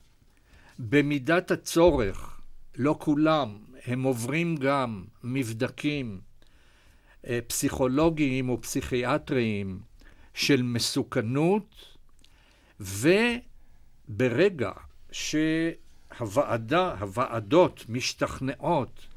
במידת 0.79 1.51
הצורך, 1.51 2.41
לא 2.75 2.95
כולם, 2.99 3.57
הם 3.85 4.03
עוברים 4.03 4.55
גם 4.55 5.03
מבדקים 5.23 6.19
אה, 7.27 7.39
פסיכולוגיים 7.47 8.49
או 8.49 8.61
פסיכיאטריים 8.61 9.79
של 10.33 10.63
מסוכנות, 10.63 11.75
וברגע 12.79 14.71
שהוועדה, 15.11 16.95
הוועדות 16.99 17.85
משתכנעות 17.89 19.07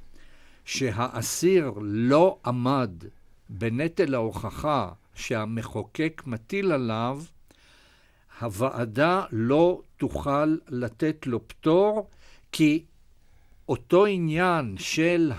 שהאסיר 0.65 1.73
לא 1.83 2.39
עמד 2.45 2.91
בנטל 3.49 4.15
ההוכחה 4.15 4.93
שהמחוקק 5.15 6.23
מטיל 6.27 6.73
עליו, 6.73 7.23
הוועדה 8.41 9.25
לא 9.33 9.83
תוכל 9.97 10.57
לתת 10.69 11.27
לו 11.27 11.49
פטור, 11.49 12.09
כי 12.53 12.85
אותו 13.69 14.07
עניין 14.07 14.77
של 14.79 15.33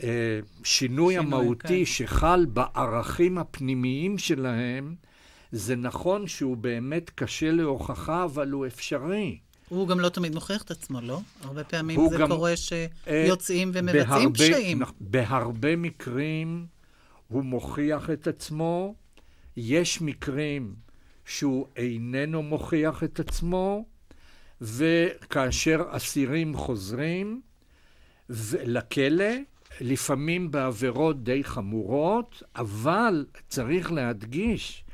השינוי 0.00 1.18
המהותי 1.18 1.78
כן. 1.78 1.84
שחל 1.84 2.46
בערכים 2.52 3.38
הפנימיים 3.38 4.18
שלהם, 4.18 4.94
זה 5.52 5.76
נכון 5.76 6.26
שהוא 6.26 6.56
באמת 6.56 7.10
קשה 7.10 7.50
להוכחה, 7.50 8.24
אבל 8.24 8.50
הוא 8.50 8.66
אפשרי. 8.66 9.38
הוא 9.68 9.88
גם 9.88 10.00
לא 10.00 10.08
תמיד 10.08 10.34
מוכיח 10.34 10.62
את 10.62 10.70
עצמו, 10.70 11.00
לא? 11.00 11.20
הרבה 11.42 11.64
פעמים 11.64 12.08
זה 12.10 12.18
גם, 12.18 12.28
קורה 12.28 12.52
שיוצאים 12.56 13.68
אה, 13.68 13.80
ומבצעים 13.80 14.06
בהרבה, 14.06 14.34
פשעים. 14.34 14.82
בהרבה 15.00 15.76
מקרים 15.76 16.66
הוא 17.28 17.44
מוכיח 17.44 18.10
את 18.10 18.26
עצמו. 18.26 18.94
יש 19.56 20.00
מקרים 20.00 20.74
שהוא 21.24 21.66
איננו 21.76 22.42
מוכיח 22.42 23.04
את 23.04 23.20
עצמו, 23.20 23.84
וכאשר 24.60 25.82
אסירים 25.90 26.56
חוזרים 26.56 27.40
לכלא, 28.64 29.34
לפעמים 29.80 30.50
בעבירות 30.50 31.24
די 31.24 31.44
חמורות, 31.44 32.42
אבל 32.56 33.26
צריך 33.48 33.92
להדגיש 33.92 34.84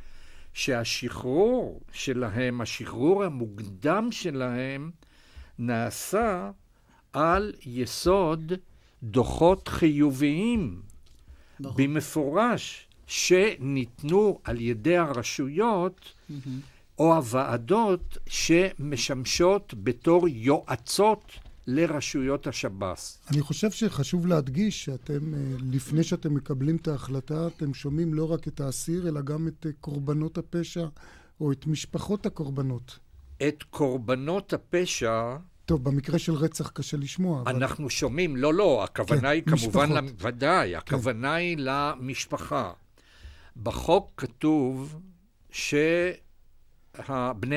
שהשחרור 0.52 1.80
שלהם, 1.92 2.60
השחרור 2.60 3.24
המוקדם 3.24 4.12
שלהם, 4.12 4.90
נעשה 5.58 6.50
על 7.12 7.52
יסוד 7.66 8.52
דוחות 9.02 9.68
חיוביים 9.68 10.82
ברור. 11.60 11.74
במפורש 11.76 12.85
שניתנו 13.06 14.40
על 14.44 14.60
ידי 14.60 14.96
הרשויות 14.96 16.00
mm-hmm. 16.00 16.34
או 16.98 17.14
הוועדות 17.14 18.18
שמשמשות 18.26 19.74
בתור 19.82 20.28
יועצות 20.28 21.32
לרשויות 21.66 22.46
השב"ס. 22.46 23.18
אני 23.30 23.40
חושב 23.40 23.70
שחשוב 23.70 24.26
להדגיש 24.26 24.84
שאתם, 24.84 25.34
אה, 25.34 25.40
לפני 25.72 26.02
שאתם 26.02 26.34
מקבלים 26.34 26.76
את 26.76 26.88
ההחלטה, 26.88 27.46
אתם 27.46 27.74
שומעים 27.74 28.14
לא 28.14 28.32
רק 28.32 28.48
את 28.48 28.60
האסיר, 28.60 29.08
אלא 29.08 29.20
גם 29.20 29.48
את 29.48 29.66
אה, 29.66 29.70
קורבנות 29.80 30.38
הפשע 30.38 30.86
או 31.40 31.52
את 31.52 31.66
משפחות 31.66 32.26
הקורבנות. 32.26 32.98
את 33.48 33.62
קורבנות 33.70 34.52
הפשע... 34.52 35.36
טוב, 35.64 35.84
במקרה 35.84 36.18
של 36.18 36.32
רצח 36.32 36.68
קשה 36.68 36.96
לשמוע. 36.96 37.42
אבל... 37.42 37.56
אנחנו 37.56 37.90
שומעים, 37.90 38.36
לא, 38.36 38.54
לא, 38.54 38.84
הכוונה 38.84 39.20
כן, 39.20 39.26
היא 39.26 39.42
כמובן, 39.42 39.92
משפחות. 39.92 40.22
ודאי, 40.22 40.70
כן. 40.72 40.78
הכוונה 40.78 41.28
כן. 41.28 41.34
היא 41.34 41.56
למשפחה. 41.58 42.72
בחוק 43.62 44.12
כתוב 44.16 45.00
שבני 45.50 47.00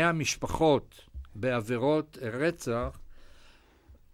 המשפחות 0.03 1.01
בעבירות 1.35 2.17
רצח 2.21 2.99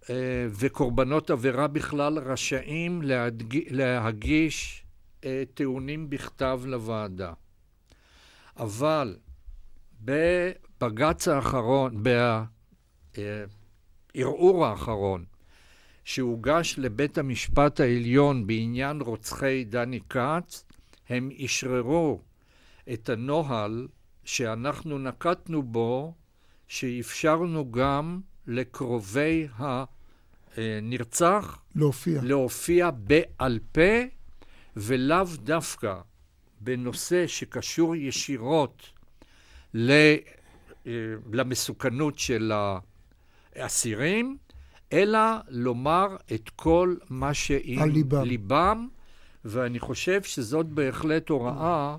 אה, 0.10 0.48
וקורבנות 0.60 1.30
עבירה 1.30 1.68
בכלל 1.68 2.20
רשאים 2.20 3.02
להדג... 3.02 3.74
להגיש 3.74 4.84
אה, 5.26 5.44
טיעונים 5.54 6.10
בכתב 6.10 6.62
לוועדה. 6.66 7.34
אבל 8.58 9.18
בבג"ץ 10.02 11.28
האחרון, 11.28 12.04
בערעור 14.16 14.66
האחרון, 14.66 15.26
שהוגש 16.04 16.76
לבית 16.78 17.18
המשפט 17.18 17.80
העליון 17.80 18.48
בעניין 18.48 19.02
רוצחי 19.02 19.64
דני 19.64 20.00
כץ, 20.10 20.66
הם 21.10 21.30
אשררו 21.46 22.22
את 22.94 23.10
הנוהל 23.10 23.88
שאנחנו 24.24 25.00
נקטנו 25.00 25.64
בו, 25.64 26.14
שאפשרנו 26.68 27.72
גם 27.72 28.20
לקרובי 28.48 29.48
הנרצח 30.58 31.60
להופיע, 31.76 32.22
להופיע 32.24 32.90
בעל 32.92 33.60
פה, 33.72 34.02
ולאו 34.76 35.26
דווקא 35.44 35.96
בנושא 36.62 37.28
שקשור 37.28 37.96
ישירות 37.96 38.90
אה, 39.76 40.16
למסוכנות 41.34 42.20
של 42.20 42.52
האסירים, 43.56 44.38
אלא 44.94 45.20
לומר 45.48 46.16
את 46.34 46.50
כל 46.56 46.96
מה 47.10 47.34
שעם 47.34 47.90
ליבם. 47.90 48.24
ליבם, 48.24 48.88
ואני 49.46 49.80
חושב 49.80 50.24
שזאת 50.24 50.66
בהחלט 50.66 51.30
הוראה 51.30 51.98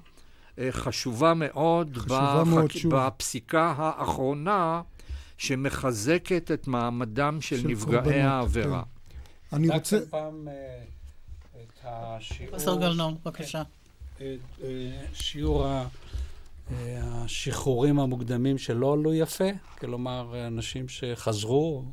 אה, 0.59 0.69
חשובה 0.71 1.35
מאוד, 1.35 1.97
חשובה 1.97 2.43
בחק... 2.43 2.51
מאוד 2.51 2.71
בפסיקה 2.91 3.75
האחרונה. 3.77 4.83
שמחזקת 5.39 6.51
את 6.51 6.67
מעמדם 6.67 7.41
של, 7.41 7.61
של 7.61 7.69
נפגעי 7.69 8.03
קורבנות, 8.03 8.25
העבירה. 8.25 8.83
כן. 9.51 9.57
אני 9.57 9.69
רוצה... 9.69 9.99
פעם 10.11 10.49
אה, 10.49 10.83
את 11.63 11.81
השיעור... 11.85 12.51
פרופסור 12.51 12.81
גלנור, 12.81 13.13
בבקשה. 13.25 13.63
אה, 14.21 14.35
שיעור 15.13 15.67
השחרורים 17.03 18.01
המוקדמים 18.01 18.59
שלא 18.59 18.93
עלו 18.93 19.15
יפה? 19.15 19.49
כלומר, 19.79 20.47
אנשים 20.47 20.89
שחזרו? 20.89 21.85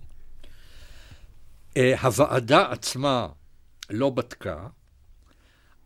הוועדה 1.77 2.71
עצמה 2.71 3.27
לא 3.89 4.09
בדקה. 4.09 4.67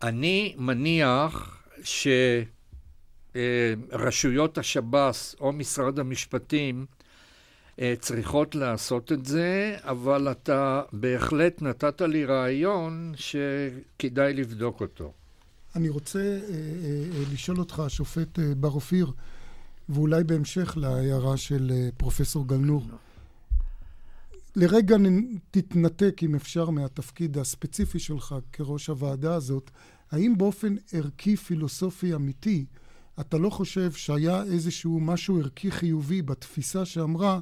אני 0.02 0.54
מניח 0.58 1.62
שרשויות 3.34 4.58
השב"ס 4.58 5.36
או 5.40 5.52
משרד 5.52 5.98
המשפטים 5.98 6.86
אה, 7.80 7.94
צריכות 8.00 8.54
לעשות 8.54 9.12
את 9.12 9.26
זה, 9.26 9.76
אבל 9.82 10.30
אתה 10.30 10.82
בהחלט 10.92 11.62
נתת 11.62 12.00
לי 12.00 12.24
רעיון 12.24 13.12
שכדאי 13.16 14.32
לבדוק 14.32 14.80
אותו. 14.80 15.12
אני 15.76 15.88
רוצה 15.88 16.18
אה, 16.18 16.54
אה, 16.54 17.22
לשאול 17.32 17.58
אותך, 17.58 17.80
השופט 17.80 18.38
אה, 18.38 18.54
בר 18.56 18.70
אופיר, 18.70 19.12
ואולי 19.88 20.24
בהמשך 20.24 20.76
להערה 20.76 21.36
של 21.36 21.70
אה, 21.74 21.88
פרופסור 21.96 22.48
גלנור. 22.48 22.82
לרגע 24.56 24.96
תתנתק, 25.50 26.20
אם 26.22 26.34
אפשר, 26.34 26.70
מהתפקיד 26.70 27.38
הספציפי 27.38 27.98
שלך 27.98 28.34
כראש 28.52 28.86
הוועדה 28.86 29.34
הזאת. 29.34 29.70
האם 30.10 30.38
באופן 30.38 30.74
ערכי, 30.92 31.36
פילוסופי, 31.36 32.14
אמיתי, 32.14 32.64
אתה 33.20 33.38
לא 33.38 33.50
חושב 33.50 33.92
שהיה 33.92 34.42
איזשהו 34.42 35.00
משהו 35.00 35.38
ערכי 35.38 35.70
חיובי 35.70 36.22
בתפיסה 36.22 36.84
שאמרה 36.84 37.38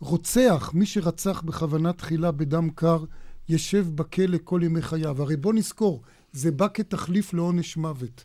רוצח, 0.00 0.70
מי 0.74 0.86
שרצח 0.86 1.42
בכוונה 1.42 1.92
תחילה 1.92 2.30
בדם 2.30 2.70
קר, 2.74 3.04
ישב 3.48 3.86
בכלא 3.94 4.38
כל 4.44 4.60
ימי 4.64 4.82
חייו. 4.82 5.22
הרי 5.22 5.36
בוא 5.36 5.54
נזכור, 5.54 6.02
זה 6.32 6.50
בא 6.50 6.66
כתחליף 6.74 7.34
לעונש 7.34 7.76
מוות. 7.76 8.24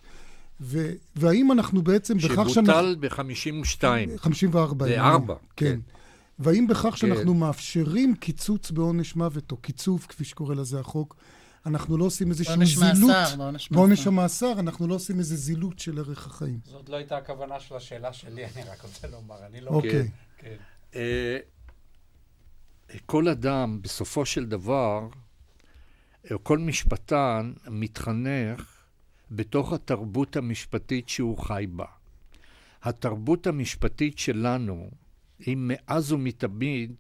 ו- 0.61 0.91
והאם 1.15 1.51
אנחנו 1.51 1.81
בעצם 1.81 2.17
בכך 2.17 2.27
שאנחנו... 2.27 2.49
שבוטל 2.49 2.95
ב-52. 2.99 3.83
54. 4.17 4.85
ב-4, 4.85 5.33
כן. 5.55 5.65
כן. 5.65 5.79
והאם 6.39 6.67
בכך 6.67 6.83
כן. 6.83 6.95
שאנחנו 6.95 7.33
מאפשרים 7.33 8.15
קיצוץ 8.15 8.71
בעונש 8.71 9.15
מוות, 9.15 9.51
או 9.51 9.57
קיצוב, 9.57 10.05
כפי 10.09 10.23
שקורא 10.23 10.55
לזה 10.55 10.79
החוק, 10.79 11.15
אנחנו 11.65 11.97
לא 11.97 12.05
עושים 12.05 12.29
איזשהו 12.29 12.65
זילות... 12.65 12.79
בעונש 12.79 13.03
מאסר, 13.03 13.35
בעונש 13.37 13.71
מאסר. 13.71 13.75
בעונש 13.75 14.07
המאסר, 14.07 14.59
אנחנו 14.59 14.87
לא 14.87 14.95
עושים 14.95 15.19
איזה 15.19 15.35
זילות 15.35 15.79
של 15.79 15.99
ערך 15.99 16.27
החיים. 16.27 16.59
זאת 16.63 16.89
לא 16.89 16.95
הייתה 16.95 17.17
הכוונה 17.17 17.59
של 17.59 17.75
השאלה 17.75 18.13
שלי, 18.13 18.45
אני 18.45 18.63
רק 18.63 18.81
רוצה 18.81 19.07
לומר, 19.07 19.45
אני 19.45 19.61
לא... 19.61 19.69
אוקיי. 19.69 20.09
כן. 20.37 20.55
כן. 20.91 20.97
כל 23.05 23.27
אדם, 23.27 23.81
בסופו 23.81 24.25
של 24.25 24.45
דבר, 24.45 25.07
או 26.31 26.43
כל 26.43 26.57
משפטן, 26.57 27.53
מתחנך 27.67 28.77
בתוך 29.31 29.73
התרבות 29.73 30.35
המשפטית 30.35 31.09
שהוא 31.09 31.37
חי 31.37 31.65
בה. 31.69 31.85
התרבות 32.83 33.47
המשפטית 33.47 34.17
שלנו 34.17 34.89
היא 35.39 35.57
מאז 35.59 36.11
ומתמיד 36.11 36.95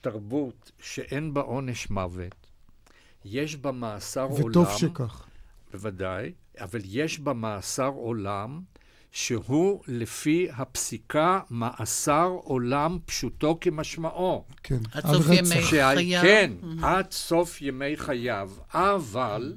תרבות 0.00 0.70
שאין 0.80 1.34
בה 1.34 1.40
עונש 1.40 1.90
מוות, 1.90 2.46
יש 3.24 3.56
בה 3.56 3.72
מאסר 3.72 4.28
וטוב 4.32 4.40
עולם. 4.40 4.50
וטוב 4.50 4.78
שכך. 4.78 5.26
בוודאי, 5.72 6.32
אבל 6.60 6.80
יש 6.84 7.18
בה 7.18 7.32
מאסר 7.32 7.88
עולם 7.88 8.60
שהוא 9.14 9.82
לפי 9.88 10.48
הפסיקה 10.52 11.40
מאסר 11.50 12.36
עולם 12.42 12.98
פשוטו 13.06 13.58
כמשמעו. 13.60 14.44
כן. 14.62 14.78
עד 14.92 15.06
סוף 15.06 15.26
ימי 15.32 15.62
חייו. 15.62 16.22
כן, 16.22 16.52
mm-hmm. 16.62 16.86
עד 16.86 17.10
סוף 17.10 17.62
ימי 17.62 17.96
חייו. 17.96 18.50
אבל 18.74 19.56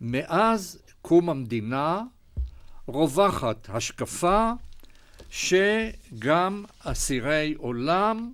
מאז 0.00 0.82
קום 1.02 1.30
המדינה 1.30 2.02
רווחת 2.86 3.68
השקפה 3.72 4.52
שגם 5.32 6.64
אסירי 6.78 7.54
עולם 7.58 8.32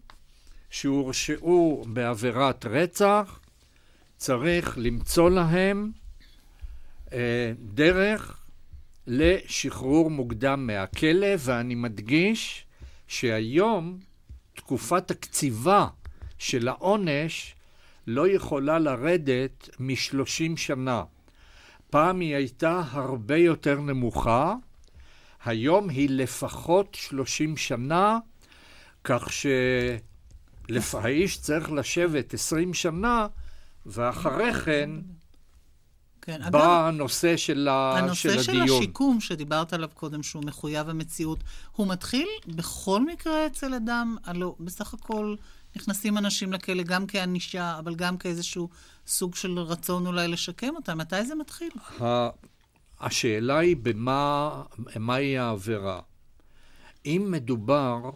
שהורשעו 0.71 1.85
בעבירת 1.87 2.67
רצח, 2.67 3.41
צריך 4.17 4.79
למצוא 4.79 5.31
להם 5.31 5.91
אה, 7.13 7.53
דרך 7.75 8.41
לשחרור 9.07 10.11
מוקדם 10.11 10.67
מהכלא, 10.67 11.27
ואני 11.39 11.75
מדגיש 11.75 12.67
שהיום 13.09 13.99
תקופת 14.55 15.11
הקציבה 15.11 15.87
של 16.39 16.69
העונש 16.69 17.55
לא 18.07 18.29
יכולה 18.29 18.79
לרדת 18.79 19.69
משלושים 19.81 20.57
שנה. 20.57 21.03
פעם 21.91 22.21
היא 22.21 22.35
הייתה 22.35 22.83
הרבה 22.91 23.37
יותר 23.37 23.81
נמוכה, 23.81 24.55
היום 25.45 25.89
היא 25.89 26.09
לפחות 26.11 26.95
שלושים 26.95 27.57
שנה, 27.57 28.19
כך 29.05 29.29
שהאיש 30.69 31.39
צריך 31.41 31.73
לשבת 31.73 32.35
עשרים 32.35 32.75
שנה, 32.75 33.27
ואחרי 33.87 34.53
כן 34.55 34.91
כן. 36.29 36.51
בנושא 36.51 37.37
של, 37.37 37.69
ה... 37.69 37.99
הנושא 37.99 38.35
של 38.35 38.43
של 38.43 38.61
הדיון. 38.61 38.83
השיקום 38.83 39.21
שדיברת 39.21 39.73
עליו 39.73 39.89
קודם, 39.95 40.23
שהוא 40.23 40.45
מחויב 40.45 40.89
המציאות, 40.89 41.39
הוא 41.73 41.87
מתחיל 41.89 42.29
בכל 42.47 43.05
מקרה 43.07 43.47
אצל 43.47 43.75
אדם, 43.75 44.17
הלוא 44.25 44.55
בסך 44.61 44.95
הכל 44.95 45.35
נכנסים 45.77 46.19
אנשים 46.19 46.53
לכלא 46.53 46.83
גם 46.83 47.07
כענישה, 47.07 47.79
אבל 47.79 47.95
גם 47.95 48.17
כאיזשהו 48.17 48.69
סוג 49.07 49.35
של 49.35 49.59
רצון 49.59 50.07
אולי 50.07 50.29
לשקם 50.29 50.77
אותם. 50.77 50.99
מתי 50.99 51.25
זה 51.25 51.35
מתחיל? 51.35 51.71
השאלה 53.01 53.59
היא 53.59 53.77
במה, 53.83 54.63
מהי 54.97 55.39
העבירה. 55.39 56.01
אם 57.07 57.29
מדובר 57.31 58.11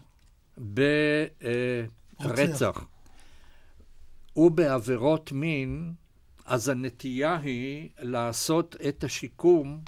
ברצח 2.18 2.84
ובעבירות 4.36 5.32
מין, 5.32 5.92
אז 6.44 6.68
הנטייה 6.68 7.36
היא 7.36 7.88
לעשות 7.98 8.76
את 8.88 9.04
השיקום 9.04 9.80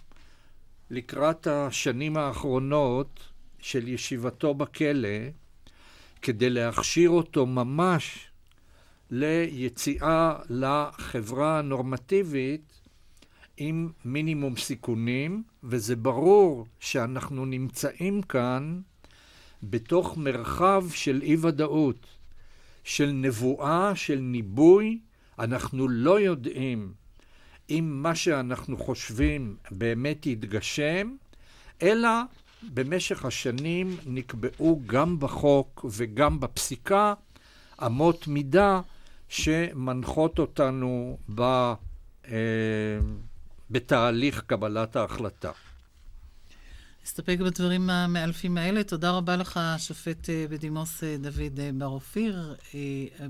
לקראת 0.90 1.46
השנים 1.46 2.16
האחרונות 2.16 3.20
של 3.59 3.88
ישיבתו 3.88 4.54
בכלא, 4.54 5.09
כדי 6.22 6.50
להכשיר 6.50 7.11
אותו 7.11 7.46
ממש 7.46 8.30
ליציאה 9.11 10.37
לחברה 10.48 11.59
הנורמטיבית 11.59 12.74
עם 13.57 13.90
מינימום 14.05 14.57
סיכונים, 14.57 15.43
וזה 15.62 15.97
ברור 15.97 16.67
שאנחנו 16.81 17.45
נמצאים 17.45 18.23
כאן 18.23 18.81
בתוך 19.62 20.17
מרחב 20.17 20.85
של 20.90 21.21
אי-ודאות, 21.23 22.07
של 22.85 23.11
נבואה, 23.12 23.97
של 23.97 24.19
ניבוי. 24.19 24.99
אנחנו 25.38 25.88
לא 25.88 26.21
יודעים 26.21 26.93
אם 27.71 28.03
מה 28.03 28.14
שאנחנו 28.14 28.77
חושבים 28.77 29.57
באמת 29.71 30.27
יתגשם, 30.27 31.17
אלא 31.83 32.09
במשך 32.62 33.25
השנים 33.25 33.97
נקבעו 34.07 34.81
גם 34.87 35.19
בחוק 35.19 35.85
וגם 35.90 36.40
בפסיקה 36.40 37.14
אמות 37.87 38.29
מידה 38.29 38.81
שמנחות 39.29 40.38
אותנו 40.38 41.19
ב, 41.35 41.43
אה, 42.29 42.35
בתהליך 43.70 44.42
קבלת 44.46 44.96
ההחלטה. 44.96 45.50
נסתפק 47.05 47.38
בדברים 47.40 47.90
המאלפים 47.90 48.59
האלה. 48.59 48.85
תודה 48.85 49.11
רבה 49.11 49.37
לך, 49.37 49.57
השופט 49.57 50.29
בדימוס 50.50 51.05
דוד 51.05 51.61
בר 51.74 51.87
אופיר, 51.87 52.55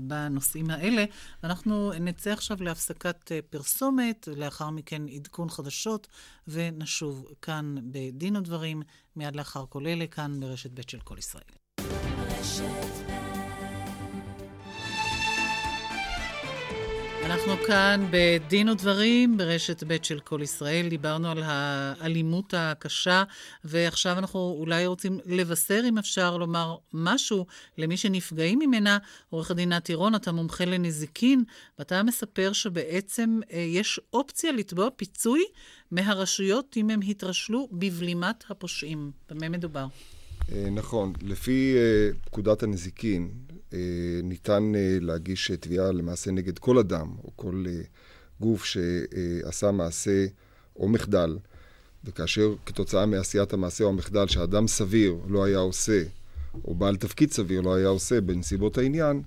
בנושאים 0.01 0.69
האלה. 0.69 1.05
אנחנו 1.43 1.91
נצא 1.99 2.31
עכשיו 2.31 2.63
להפסקת 2.63 3.31
פרסומת, 3.49 4.27
לאחר 4.35 4.69
מכן 4.69 5.01
עדכון 5.07 5.49
חדשות, 5.49 6.07
ונשוב 6.47 7.25
כאן 7.41 7.75
בדין 7.91 8.35
ודברים, 8.35 8.81
מיד 9.15 9.35
לאחר 9.35 9.65
כל 9.69 9.87
אלה, 9.87 10.07
כאן 10.07 10.39
ברשת 10.39 10.71
ב' 10.71 10.81
של 10.89 10.99
כל 10.99 11.17
ישראל. 11.17 11.43
רשת 12.29 13.04
אנחנו 17.25 17.57
כאן 17.67 18.07
בדין 18.11 18.69
ודברים 18.69 19.37
ברשת 19.37 19.83
ב' 19.87 20.03
של 20.03 20.19
כל 20.19 20.39
ישראל. 20.43 20.87
דיברנו 20.89 21.31
על 21.31 21.43
האלימות 21.45 22.53
הקשה, 22.57 23.23
ועכשיו 23.63 24.17
אנחנו 24.17 24.55
אולי 24.59 24.85
רוצים 24.85 25.19
לבשר, 25.25 25.81
אם 25.89 25.97
אפשר 25.97 26.37
לומר, 26.37 26.75
משהו 26.93 27.45
למי 27.77 27.97
שנפגעים 27.97 28.59
ממנה. 28.59 28.97
עורך 29.29 29.51
הדין 29.51 29.73
נתי 29.73 29.93
רון, 29.93 30.15
אתה 30.15 30.31
מומחה 30.31 30.65
לנזיקין, 30.65 31.43
ואתה 31.79 32.03
מספר 32.03 32.53
שבעצם 32.53 33.39
אה, 33.53 33.59
יש 33.59 33.99
אופציה 34.13 34.51
לתבוע 34.51 34.89
פיצוי 34.95 35.43
מהרשויות 35.91 36.77
אם 36.77 36.89
הם 36.89 36.99
התרשלו 37.07 37.67
בבלימת 37.71 38.43
הפושעים. 38.49 39.11
במה 39.29 39.49
מדובר? 39.49 39.85
נכון. 40.71 41.13
לפי 41.21 41.75
פקודת 42.25 42.63
הנזיקין, 42.63 43.29
ניתן 44.23 44.71
להגיש 45.01 45.51
תביעה 45.51 45.91
למעשה 45.91 46.31
נגד 46.31 46.59
כל 46.59 46.77
אדם 46.77 47.07
או 47.23 47.31
כל 47.35 47.65
גוף 48.39 48.65
שעשה 48.65 49.71
מעשה 49.71 50.25
או 50.75 50.89
מחדל, 50.89 51.37
וכאשר 52.03 52.55
כתוצאה 52.65 53.05
מעשיית 53.05 53.53
המעשה 53.53 53.83
או 53.83 53.89
המחדל 53.89 54.27
שאדם 54.27 54.67
סביר 54.67 55.15
לא 55.27 55.43
היה 55.43 55.57
עושה, 55.57 56.03
או 56.65 56.75
בעל 56.75 56.95
תפקיד 56.95 57.31
סביר 57.31 57.61
לא 57.61 57.75
היה 57.75 57.87
עושה 57.87 58.21
בנסיבות 58.21 58.77
העניין, 58.77 59.21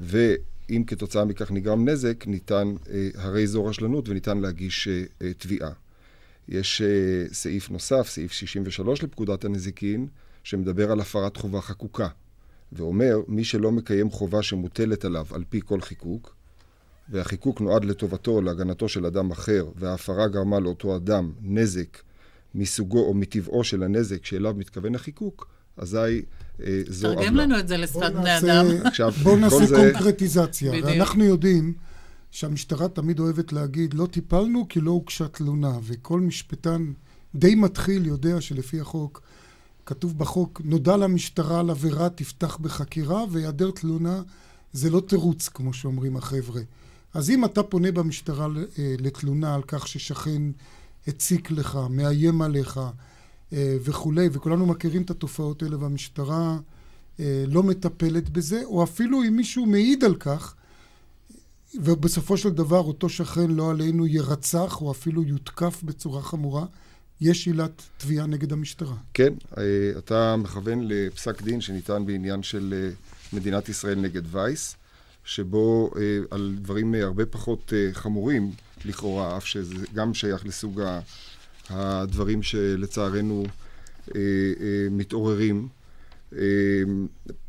ואם 0.00 0.84
כתוצאה 0.86 1.24
מכך 1.24 1.50
נגרם 1.50 1.88
נזק, 1.88 2.26
ניתן, 2.26 2.74
הרי 3.14 3.46
זו 3.46 3.64
רשלנות 3.64 4.08
וניתן 4.08 4.38
להגיש 4.38 4.88
תביעה. 5.38 5.70
יש 6.48 6.82
סעיף 7.32 7.70
נוסף, 7.70 8.08
סעיף 8.08 8.32
63 8.32 9.02
לפקודת 9.02 9.44
הנזיקין, 9.44 10.06
שמדבר 10.46 10.92
על 10.92 11.00
הפרת 11.00 11.36
חובה 11.36 11.60
חקוקה, 11.60 12.08
ואומר, 12.72 13.18
מי 13.28 13.44
שלא 13.44 13.72
מקיים 13.72 14.10
חובה 14.10 14.42
שמוטלת 14.42 15.04
עליו 15.04 15.26
על 15.30 15.44
פי 15.48 15.60
כל 15.64 15.80
חיקוק, 15.80 16.36
והחיקוק 17.08 17.60
נועד 17.60 17.84
לטובתו 17.84 18.30
או 18.30 18.42
להגנתו 18.42 18.88
של 18.88 19.06
אדם 19.06 19.30
אחר, 19.30 19.66
וההפרה 19.76 20.28
גרמה 20.28 20.60
לאותו 20.60 20.96
אדם 20.96 21.32
נזק 21.42 21.98
מסוגו 22.54 22.98
או 22.98 23.14
מטבעו 23.14 23.64
של 23.64 23.82
הנזק 23.82 24.24
שאליו 24.24 24.54
מתכוון 24.58 24.94
החיקוק, 24.94 25.48
אזי 25.76 26.22
אה, 26.60 26.80
זו 26.88 27.08
עוולה. 27.08 27.22
תרגם 27.22 27.36
לנו 27.36 27.58
את 27.58 27.68
זה 27.68 27.76
לשפת 27.76 28.12
בני 28.12 28.38
אדם. 28.38 28.66
בואו 29.22 29.36
נעשה 29.36 29.66
זה... 29.66 29.76
קונקרטיזציה. 29.76 30.72
ואנחנו 30.84 31.24
יודעים 31.24 31.74
שהמשטרה 32.30 32.88
תמיד 32.88 33.20
אוהבת 33.20 33.52
להגיד, 33.52 33.94
לא 33.94 34.06
טיפלנו 34.06 34.68
כי 34.68 34.80
לא 34.80 34.90
הוגשה 34.90 35.28
תלונה, 35.28 35.72
וכל 35.82 36.20
משפטן 36.20 36.92
די 37.34 37.54
מתחיל 37.54 38.06
יודע 38.06 38.40
שלפי 38.40 38.80
החוק 38.80 39.22
כתוב 39.86 40.18
בחוק, 40.18 40.60
נודע 40.64 40.96
למשטרה 40.96 41.60
על 41.60 41.70
עבירה, 41.70 42.08
תפתח 42.08 42.56
בחקירה, 42.56 43.24
והיעדר 43.30 43.70
תלונה 43.70 44.22
זה 44.72 44.90
לא 44.90 45.00
תירוץ, 45.00 45.48
כמו 45.48 45.72
שאומרים 45.72 46.16
החבר'ה. 46.16 46.60
אז 47.14 47.30
אם 47.30 47.44
אתה 47.44 47.62
פונה 47.62 47.92
במשטרה 47.92 48.46
לתלונה 48.78 49.54
על 49.54 49.62
כך 49.62 49.88
ששכן 49.88 50.42
הציק 51.06 51.50
לך, 51.50 51.78
מאיים 51.90 52.42
עליך 52.42 52.80
וכולי, 53.52 54.28
וכולנו 54.32 54.66
מכירים 54.66 55.02
את 55.02 55.10
התופעות 55.10 55.62
האלה, 55.62 55.76
והמשטרה 55.78 56.58
לא 57.46 57.62
מטפלת 57.62 58.30
בזה, 58.30 58.62
או 58.64 58.84
אפילו 58.84 59.22
אם 59.22 59.36
מישהו 59.36 59.66
מעיד 59.66 60.04
על 60.04 60.14
כך, 60.14 60.54
ובסופו 61.74 62.36
של 62.36 62.50
דבר 62.50 62.80
אותו 62.80 63.08
שכן 63.08 63.50
לא 63.50 63.70
עלינו 63.70 64.06
ירצח, 64.06 64.82
או 64.82 64.90
אפילו 64.90 65.22
יותקף 65.22 65.82
בצורה 65.82 66.22
חמורה, 66.22 66.66
יש 67.20 67.46
עילת 67.46 67.82
תביעה 67.96 68.26
נגד 68.26 68.52
המשטרה. 68.52 68.94
כן, 69.14 69.32
אתה 69.98 70.36
מכוון 70.36 70.80
לפסק 70.82 71.42
דין 71.42 71.60
שניתן 71.60 72.06
בעניין 72.06 72.42
של 72.42 72.90
מדינת 73.32 73.68
ישראל 73.68 73.98
נגד 74.00 74.22
וייס, 74.30 74.76
שבו 75.24 75.90
על 76.30 76.54
דברים 76.60 76.94
הרבה 76.94 77.26
פחות 77.26 77.72
חמורים 77.92 78.50
לכאורה, 78.84 79.36
אף 79.36 79.46
שזה 79.46 79.74
גם 79.94 80.14
שייך 80.14 80.46
לסוג 80.46 80.82
הדברים 81.70 82.42
שלצערנו 82.42 83.46
מתעוררים. 84.90 85.68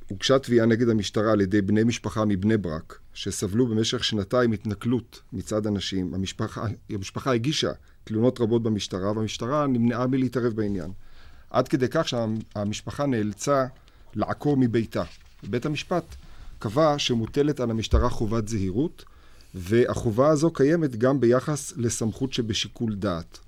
הוגשה 0.08 0.39
תביעה 0.39 0.65
נגד 0.65 0.89
המשטרה 0.89 1.32
על 1.32 1.41
ידי 1.41 1.62
בני 1.62 1.84
משפחה 1.84 2.25
מבני 2.25 2.58
ברק, 2.58 2.99
שסבלו 3.17 3.67
במשך 3.67 4.03
שנתיים 4.03 4.51
התנכלות 4.51 5.21
מצד 5.34 5.67
אנשים. 5.67 6.13
המשפחה, 6.13 6.65
המשפחה 6.89 7.34
הגישה 7.34 7.71
תלונות 8.03 8.41
רבות 8.41 8.63
במשטרה, 8.63 9.12
והמשטרה 9.12 9.67
נמנעה 9.67 10.08
מלהתערב 10.08 10.53
בעניין. 10.53 10.91
עד 11.49 11.67
כדי 11.67 11.86
כך 11.91 12.08
שהמשפחה 12.08 13.06
נאלצה 13.06 13.65
לעקור 14.15 14.58
מביתה. 14.58 15.03
בית 15.43 15.65
המשפט 15.65 16.15
קבע 16.60 16.95
שמוטלת 16.99 17.60
על 17.60 17.71
המשטרה 17.71 18.10
חובת 18.10 18.47
זהירות, 18.47 19.06
והחובה 19.56 20.30
הזו 20.30 20.51
קיימת 20.51 20.95
גם 20.95 21.19
ביחס 21.19 21.73
לסמכות 21.77 22.34
שבשיקול 22.34 22.95
דעת. 22.95 23.39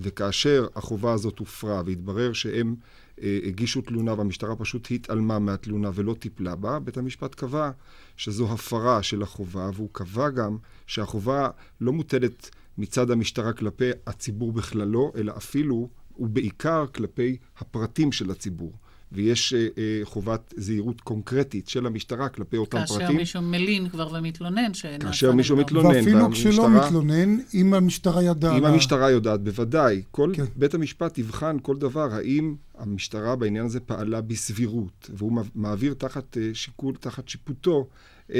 וכאשר 0.00 0.66
החובה 0.76 1.12
הזאת 1.12 1.38
הופרה 1.38 1.82
והתברר 1.86 2.32
שהם 2.32 2.74
הגישו 3.22 3.82
תלונה 3.82 4.14
והמשטרה 4.14 4.56
פשוט 4.56 4.88
התעלמה 4.90 5.38
מהתלונה 5.38 5.90
ולא 5.94 6.14
טיפלה 6.14 6.56
בה, 6.56 6.78
בית 6.78 6.96
המשפט 6.96 7.34
קבע 7.34 7.70
שזו 8.16 8.52
הפרה 8.52 9.02
של 9.02 9.22
החובה, 9.22 9.70
והוא 9.74 9.88
קבע 9.92 10.30
גם 10.30 10.56
שהחובה 10.86 11.50
לא 11.80 11.92
מוטלת 11.92 12.50
מצד 12.78 13.10
המשטרה 13.10 13.52
כלפי 13.52 13.90
הציבור 14.06 14.52
בכללו, 14.52 15.12
אלא 15.16 15.32
אפילו 15.36 15.88
ובעיקר 16.18 16.86
כלפי 16.86 17.36
הפרטים 17.58 18.12
של 18.12 18.30
הציבור. 18.30 18.72
ויש 19.12 19.54
אה, 19.54 19.66
אה, 19.78 20.00
חובת 20.04 20.54
זהירות 20.56 21.00
קונקרטית 21.00 21.68
של 21.68 21.86
המשטרה 21.86 22.28
כלפי 22.28 22.56
אותם 22.56 22.78
כאשר 22.78 22.94
פרטים. 22.94 23.06
כאשר 23.06 23.18
מישהו 23.18 23.42
מלין 23.42 23.88
כבר 23.88 24.08
ומתלונן 24.12 24.74
שנעשה 24.74 24.98
כאשר 24.98 25.32
מישהו 25.32 25.56
מתלונן, 25.56 25.96
ואפילו 25.96 26.30
כשלא 26.30 26.70
מתלונן, 26.70 27.38
אם 27.54 27.74
המשטרה 27.74 28.22
ידעה... 28.22 28.58
אם 28.58 28.64
המשטרה 28.64 29.10
יודעת, 29.10 29.40
בוודאי. 29.40 30.02
כל 30.10 30.30
כן. 30.34 30.44
בית 30.56 30.74
המשפט 30.74 31.18
יבחן 31.18 31.56
כל 31.62 31.76
דבר, 31.76 32.14
האם 32.14 32.54
המשטרה 32.78 33.36
בעניין 33.36 33.64
הזה 33.64 33.80
פעלה 33.80 34.20
בסבירות, 34.20 35.10
והוא 35.14 35.42
מעביר 35.54 35.94
תחת 35.94 36.36
שיקול, 36.52 36.94
תחת 37.00 37.28
שיפוטו, 37.28 37.86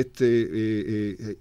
את 0.01 0.23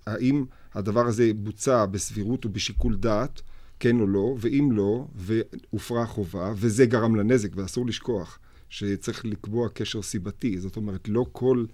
האם 0.07 0.45
הדבר 0.73 1.07
הזה 1.07 1.31
בוצע 1.35 1.85
בסבירות 1.85 2.45
ובשיקול 2.45 2.95
דעת, 2.95 3.41
כן 3.79 3.99
או 3.99 4.07
לא, 4.07 4.35
ואם 4.39 4.69
לא, 4.71 5.05
והופרה 5.15 6.05
חובה, 6.05 6.53
וזה 6.55 6.85
גרם 6.85 7.15
לנזק, 7.15 7.49
ואסור 7.55 7.87
לשכוח 7.87 8.39
שצריך 8.73 9.25
לקבוע 9.25 9.69
קשר 9.73 10.01
סיבתי. 10.01 10.59
זאת 10.59 10.75
אומרת, 10.75 11.07
לא 11.07 11.25
כל 11.31 11.65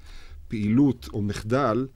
פעילות 0.47 1.09
או 1.13 1.21
מחדל 1.21 1.87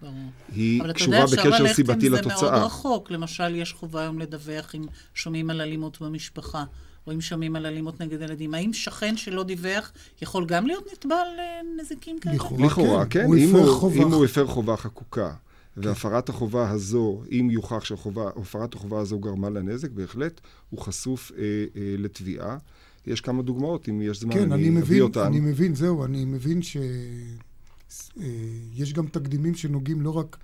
היא 0.56 0.84
קשורה 0.94 1.26
בקשר 1.26 1.74
סיבתי 1.74 2.10
לתוצאה. 2.10 2.10
אבל 2.10 2.14
אתה 2.14 2.14
יודע, 2.14 2.20
אפשר 2.20 2.24
ללכת 2.24 2.40
עם 2.40 2.48
זה 2.50 2.50
מאוד 2.50 2.64
רחוק. 2.64 3.12
למשל, 3.12 3.56
יש 3.56 3.74
חובה 3.74 4.02
היום 4.02 4.20
לדווח 4.20 4.76
אם 4.76 4.86
שומעים 5.14 5.50
על 5.50 5.62
אלימות 5.62 6.02
במשפחה. 6.02 6.64
או 7.08 7.12
אם 7.12 7.22
שומעים 7.22 7.56
על 7.56 7.66
אלימות 7.66 8.02
נגד 8.02 8.22
ילדים. 8.22 8.54
האם 8.54 8.74
שכן 8.74 9.18
שלא 9.18 9.44
דיווח 9.44 9.92
יכול 10.22 10.46
גם 10.46 10.68
להיות 10.68 10.84
נתבע 10.94 11.16
על 11.16 11.40
אה, 11.40 11.62
נזיקים 11.82 12.20
כאלה? 12.20 12.36
לכאורה, 12.60 13.06
כן. 13.06 13.26
הוא 13.26 13.36
אם, 13.36 13.56
הוא, 13.56 13.92
אם 13.96 14.14
הוא 14.14 14.26
הפר 14.26 14.48
חובה 14.48 14.78
חקוקה, 14.78 15.34
והפרת 15.78 16.30
החובה 16.30 16.70
הזו, 16.70 17.24
אם 17.32 17.48
יוכח 17.52 17.84
שהפרת 17.86 18.74
החובה 18.74 19.00
הזו 19.00 19.20
גרמה 19.20 19.50
לנזק, 19.50 19.92
בהחלט 19.92 20.42
הוא 20.70 20.80
חשוף 20.80 21.32
אה, 21.38 21.44
אה, 21.76 21.96
לתביעה. 21.98 22.58
יש 23.08 23.22
כמה 23.22 23.42
דוגמאות, 23.42 23.90
אם 23.90 24.02
יש 24.02 24.20
זמן, 24.20 24.34
כן, 24.34 24.52
אני, 24.52 24.70
אני 24.70 24.80
אביא 24.80 25.02
אותן. 25.02 25.26
אני 25.26 25.40
מבין, 25.40 25.76
זהו, 25.76 26.06
אני 26.06 26.26
מבין 26.26 26.62
שיש 26.62 26.80
אה, 28.90 28.94
גם 28.94 29.08
תקדימים 29.08 29.56
שנוגעים 29.56 30.02
לא 30.02 30.18
רק 30.18 30.38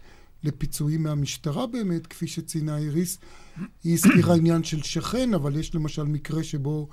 לפיצויים 0.43 1.04
מהמשטרה 1.04 1.67
באמת, 1.67 2.08
כפי 2.08 2.28
שציינה 2.28 2.78
איריס. 2.78 3.17
היא 3.84 3.93
הזכירה 3.93 4.36
עניין 4.36 4.63
של 4.63 4.82
שכן, 4.82 5.34
אבל 5.34 5.56
יש 5.60 5.76
למשל 5.76 6.04
מקרה 6.04 6.43
שבו 6.43 6.88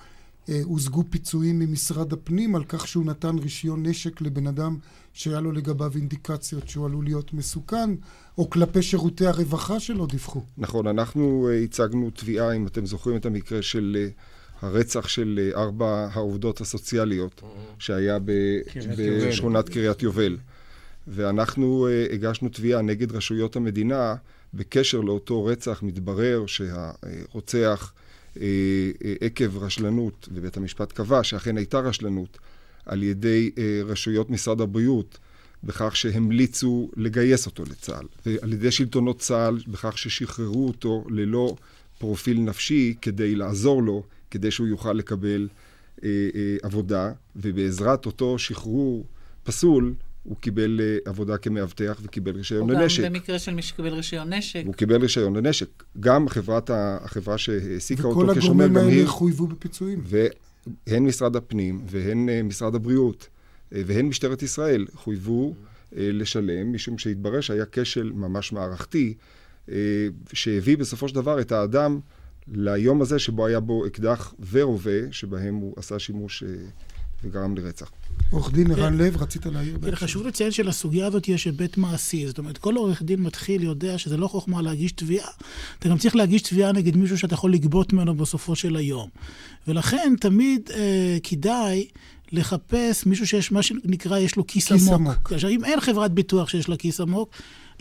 אה, 0.49 0.61
הושגו 0.65 1.05
פיצויים 1.11 1.59
ממשרד 1.59 2.13
הפנים 2.13 2.55
על 2.55 2.65
כך 2.65 2.89
שהוא 2.89 3.05
נתן 3.05 3.39
רישיון 3.39 3.87
נשק 3.87 4.21
לבן 4.21 4.47
אדם 4.47 4.77
שהיה 5.13 5.41
לו 5.41 5.53
לגביו 5.53 5.93
אינדיקציות 5.97 6.69
שהוא 6.69 6.87
עלול 6.87 7.05
להיות 7.05 7.35
מסוכן, 7.35 7.91
או 8.39 8.51
כלפי 8.51 8.83
שירותי 8.83 9.27
הרווחה 9.27 9.81
שלא 9.81 10.07
דיווחו. 10.07 10.43
נכון, 10.59 10.87
אנחנו 10.87 11.49
אה, 11.51 11.63
הצגנו 11.63 12.11
תביעה, 12.11 12.53
אם 12.53 12.67
אתם 12.67 12.87
זוכרים 12.87 13.17
את 13.17 13.27
המקרה 13.27 13.63
של... 13.63 13.97
אה, 13.99 14.09
הרצח 14.63 15.09
של 15.09 15.41
אה, 15.43 15.63
ארבע 15.63 16.09
העובדות 16.13 16.61
הסוציאליות 16.61 17.43
שהיה 17.79 18.19
בשכונת 18.99 19.69
קריית 19.69 20.03
יובל. 20.03 20.37
ואנחנו 21.09 21.89
uh, 21.89 22.15
הגשנו 22.15 22.49
תביעה 22.49 22.83
נגד 22.83 23.13
רשויות 23.13 23.57
המדינה 23.57 24.15
בקשר 24.55 25.01
לאותו 25.01 25.45
רצח. 25.45 25.83
מתברר 25.83 26.45
שהרוצח 26.47 27.93
uh, 28.35 28.39
עקב 29.21 29.59
רשלנות, 29.59 30.29
ובית 30.33 30.57
המשפט 30.57 30.93
קבע 30.93 31.25
שאכן 31.25 31.57
הייתה 31.57 31.79
רשלנות 31.79 32.39
על 32.87 33.03
ידי 33.03 33.51
רשויות 33.85 34.31
משרד 34.31 34.61
הבריאות, 34.61 35.19
בכך 35.65 35.97
שהמליצו 35.97 36.91
לגייס 36.97 37.47
אותו 37.47 37.65
לצה"ל, 37.65 38.07
ועל 38.27 38.53
ידי 38.53 38.71
שלטונות 38.71 39.19
צה"ל 39.19 39.59
בכך 39.69 39.99
ששחררו 39.99 40.67
אותו 40.67 41.05
ללא 41.11 41.57
פרופיל 41.99 42.41
נפשי 42.41 42.95
כדי 43.03 43.35
לעזור 43.35 43.83
לו, 43.83 44.03
כדי 44.31 44.51
שהוא 44.51 44.67
יוכל 44.67 44.93
לקבל 44.93 45.49
אה, 46.05 46.09
אה, 46.35 46.57
עבודה, 46.63 47.13
ובעזרת 47.37 48.07
אותו 48.07 48.39
שחרור 48.39 49.05
פסול, 49.43 49.95
הוא 50.27 50.37
קיבל 50.37 50.81
uh, 50.81 51.09
עבודה 51.09 51.39
כמאבטח 51.39 52.01
וקיבל 52.03 52.37
רישיון 52.37 52.71
לנשק. 52.71 53.01
או 53.01 53.07
גם 53.07 53.13
במקרה 53.13 53.39
של 53.39 53.55
מי 53.55 53.63
שקיבל 53.63 53.95
רישיון 53.95 54.33
נשק. 54.33 54.63
הוא 54.67 54.75
קיבל 54.75 55.03
רישיון 55.03 55.37
לנשק. 55.37 55.85
גם 56.01 56.29
חברת 56.29 56.71
ה, 56.71 56.99
החברה 57.03 57.39
שהעסיקה 57.39 58.03
אותו 58.03 58.35
כשומר, 58.35 58.67
גם 58.67 58.77
היא... 58.77 58.81
וכל 58.81 58.81
הגורמים 58.81 58.99
האלה 58.99 59.07
חויבו 59.07 59.47
בפיצויים. 59.47 60.03
והן 60.05 61.05
משרד 61.05 61.37
הפנים, 61.37 61.81
והן 61.91 62.29
uh, 62.29 62.43
משרד 62.43 62.75
הבריאות, 62.75 63.23
uh, 63.23 63.77
והן 63.87 64.07
משטרת 64.07 64.43
ישראל 64.43 64.87
חויבו 64.95 65.55
uh, 65.55 65.95
לשלם, 65.97 66.73
משום 66.73 66.99
שהתברר 66.99 67.41
שהיה 67.41 67.65
כשל 67.73 68.13
ממש 68.15 68.53
מערכתי, 68.53 69.15
uh, 69.67 69.71
שהביא 70.33 70.79
בסופו 70.79 71.09
של 71.09 71.15
דבר 71.15 71.41
את 71.41 71.53
האדם 71.53 72.01
ליום 72.49 73.03
הזה 73.03 73.19
שבו 73.19 73.47
היה 73.47 73.61
בו 73.61 73.87
אקדח 73.87 74.35
ורובה, 74.51 75.13
שבהם 75.13 75.55
הוא 75.55 75.75
עשה 75.77 75.99
שימוש 75.99 76.43
uh, 76.43 76.47
וגרם 77.25 77.57
לרצח. 77.57 77.91
עורך 78.31 78.53
דין 78.53 78.71
ערן 78.71 78.97
לב, 78.97 79.17
רצית 79.17 79.47
להעיר? 79.47 79.79
כן, 79.85 79.95
חשוב 79.95 80.27
לציין 80.27 80.51
שלסוגיה 80.51 81.07
הזאת 81.07 81.29
יש 81.29 81.45
היבט 81.45 81.77
מעשי. 81.77 82.27
זאת 82.27 82.39
אומרת, 82.39 82.59
כל 82.59 82.77
עורך 82.77 83.03
דין 83.03 83.23
מתחיל 83.23 83.63
יודע 83.63 83.99
שזה 83.99 84.17
לא 84.17 84.29
חוכמה 84.29 84.63
להגיש 84.63 84.93
תביעה. 84.93 85.29
אתה 85.79 85.89
גם 85.89 85.99
צריך 85.99 86.17
להגיש 86.17 86.43
תביעה 86.43 86.73
נגד 86.73 86.97
מישהו 86.97 87.19
שאתה 87.19 87.35
יכול 87.35 87.53
לגבות 87.53 87.93
ממנו 87.93 88.15
בסופו 88.15 88.57
של 88.57 88.77
היום. 88.77 89.09
ולכן 89.69 90.15
תמיד 90.21 90.71
אה, 90.75 91.17
כדאי 91.23 91.87
לחפש 92.33 93.07
מישהו 93.07 93.27
שיש, 93.27 93.53
מה 93.53 93.63
שנקרא, 93.63 94.19
יש 94.19 94.37
לו 94.37 94.47
כיס, 94.47 94.69
כיס 94.69 94.89
עמוק. 94.89 94.95
עמוק. 94.95 95.33
עכשיו, 95.33 95.51
אם 95.51 95.65
אין 95.65 95.81
חברת 95.81 96.13
ביטוח 96.13 96.49
שיש 96.49 96.69
לה 96.69 96.77
כיס 96.77 97.01
עמוק, 97.01 97.31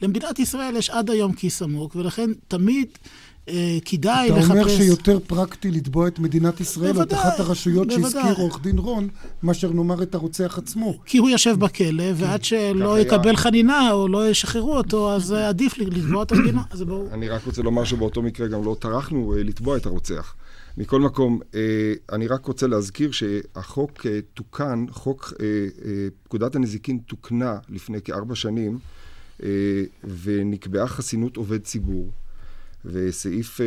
למדינת 0.02 0.40
ישראל 0.40 0.76
יש 0.76 0.90
עד 0.90 1.10
היום 1.10 1.34
כיס 1.34 1.62
עמוק, 1.62 1.96
ולכן 1.96 2.30
תמיד 2.48 2.88
אה, 2.88 3.10
כדאי 3.86 4.30
אתה 4.30 4.40
לחפש... 4.40 4.52
אתה 4.52 4.60
אומר 4.60 4.68
שיותר 4.68 5.20
פרקטי 5.28 5.72
לתבוע 5.72 6.08
את 6.08 6.20
מדינת 6.20 6.60
ישראל, 6.60 6.98
או 6.98 7.02
את 7.02 7.14
אחת 7.14 7.40
הרשויות 7.40 7.92
שהזכיר 7.92 8.34
עורך 8.38 8.60
דין 8.62 8.78
רון, 8.78 9.08
מאשר 9.44 9.72
נאמר 9.72 10.04
את 10.04 10.16
הרוצח 10.16 10.58
עצמו. 10.58 10.98
כי 11.06 11.18
הוא 11.18 11.30
יושב 11.30 11.56
בכלא, 11.60 12.04
ועד 12.16 12.44
שלא 12.44 13.00
יקבל 13.00 13.36
חנינה 13.36 13.92
או 13.92 14.08
לא 14.08 14.30
ישחררו 14.30 14.78
אותו, 14.78 15.14
אז 15.14 15.32
עדיף 15.32 15.78
לתבוע 15.78 16.24
את 16.24 16.32
המדינה, 16.32 16.62
זה 16.74 16.86
ברור. 16.86 17.08
אני 17.14 17.30
רק 17.30 17.46
רוצה 17.46 17.62
לומר 17.62 17.84
שבאותו 17.84 18.22
מקרה 18.22 18.48
גם 18.48 18.66
לא 18.66 18.76
טרחנו 18.80 19.34
אה, 19.38 19.44
לתבוע 19.44 19.78
את 19.78 19.86
הרוצח. 19.86 20.36
מכל 20.78 21.02
מקום, 21.02 21.40
אה, 21.56 21.94
אני 22.12 22.28
רק 22.28 22.46
רוצה 22.46 22.68
להזכיר 22.68 23.12
שהחוק 23.12 24.06
תוקן, 24.34 24.86
חוק 24.90 25.34
פקודת 26.24 26.56
הנזיקין 26.56 26.98
תוקנה 26.98 27.58
לפני 27.70 28.02
כארבע 28.02 28.36
שנים, 28.36 28.80
ונקבעה 30.24 30.88
חסינות 30.88 31.38
עובד 31.38 31.64
ציבור. 31.64 32.12
וסעיף 32.86 33.60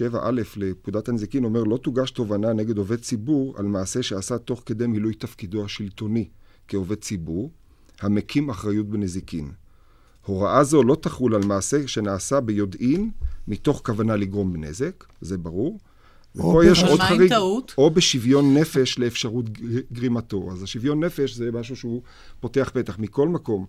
7א 0.00 0.14
אה, 0.14 0.24
אה, 0.24 0.30
לפקודת 0.30 1.08
הנזיקין 1.08 1.44
אומר 1.44 1.62
לא 1.62 1.76
תוגש 1.76 2.10
תובענה 2.10 2.52
נגד 2.52 2.78
עובד 2.78 3.00
ציבור 3.00 3.54
על 3.56 3.64
מעשה 3.64 4.02
שעשה 4.02 4.38
תוך 4.38 4.62
כדי 4.66 4.86
מילוי 4.86 5.14
תפקידו 5.14 5.64
השלטוני 5.64 6.28
כעובד 6.68 7.00
ציבור, 7.00 7.50
המקים 8.00 8.50
אחריות 8.50 8.88
בנזיקין. 8.88 9.50
הוראה 10.26 10.64
זו 10.64 10.82
לא 10.82 10.94
תחול 10.94 11.34
על 11.34 11.44
מעשה 11.44 11.88
שנעשה 11.88 12.40
ביודעין 12.40 13.10
מתוך 13.48 13.82
כוונה 13.84 14.16
לגרום 14.16 14.64
נזק, 14.64 15.04
זה 15.20 15.38
ברור. 15.38 15.78
ופה 16.36 16.62
יש 16.64 16.82
עוד 16.82 17.00
חריג, 17.00 17.32
או 17.78 17.90
בשוויון 17.90 18.56
נפש 18.56 18.98
לאפשרות 18.98 19.44
גרימתו. 19.92 20.48
אז 20.52 20.62
השוויון 20.62 21.04
נפש 21.04 21.34
זה 21.34 21.52
משהו 21.52 21.76
שהוא 21.76 22.02
פותח 22.40 22.70
פתח. 22.74 22.98
מכל 22.98 23.28
מקום, 23.28 23.66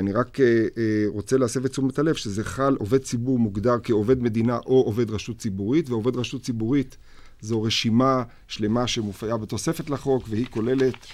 אני 0.00 0.12
רק 0.12 0.40
אה, 0.40 0.46
אה, 0.78 1.04
רוצה 1.06 1.36
להסב 1.36 1.64
את 1.64 1.70
תשומת 1.70 1.98
הלב 1.98 2.14
שזה 2.14 2.44
חל, 2.44 2.76
עובד 2.78 2.98
ציבור 2.98 3.38
מוגדר 3.38 3.76
כעובד 3.82 4.22
מדינה 4.22 4.56
או 4.66 4.82
עובד 4.82 5.10
רשות 5.10 5.38
ציבורית, 5.38 5.90
ועובד 5.90 6.16
רשות 6.16 6.42
ציבורית 6.42 6.96
זו 7.40 7.62
רשימה 7.62 8.22
שלמה 8.48 8.86
שמופיעה 8.86 9.36
בתוספת 9.36 9.90
לחוק, 9.90 10.24
והיא 10.28 10.46
כוללת, 10.50 11.06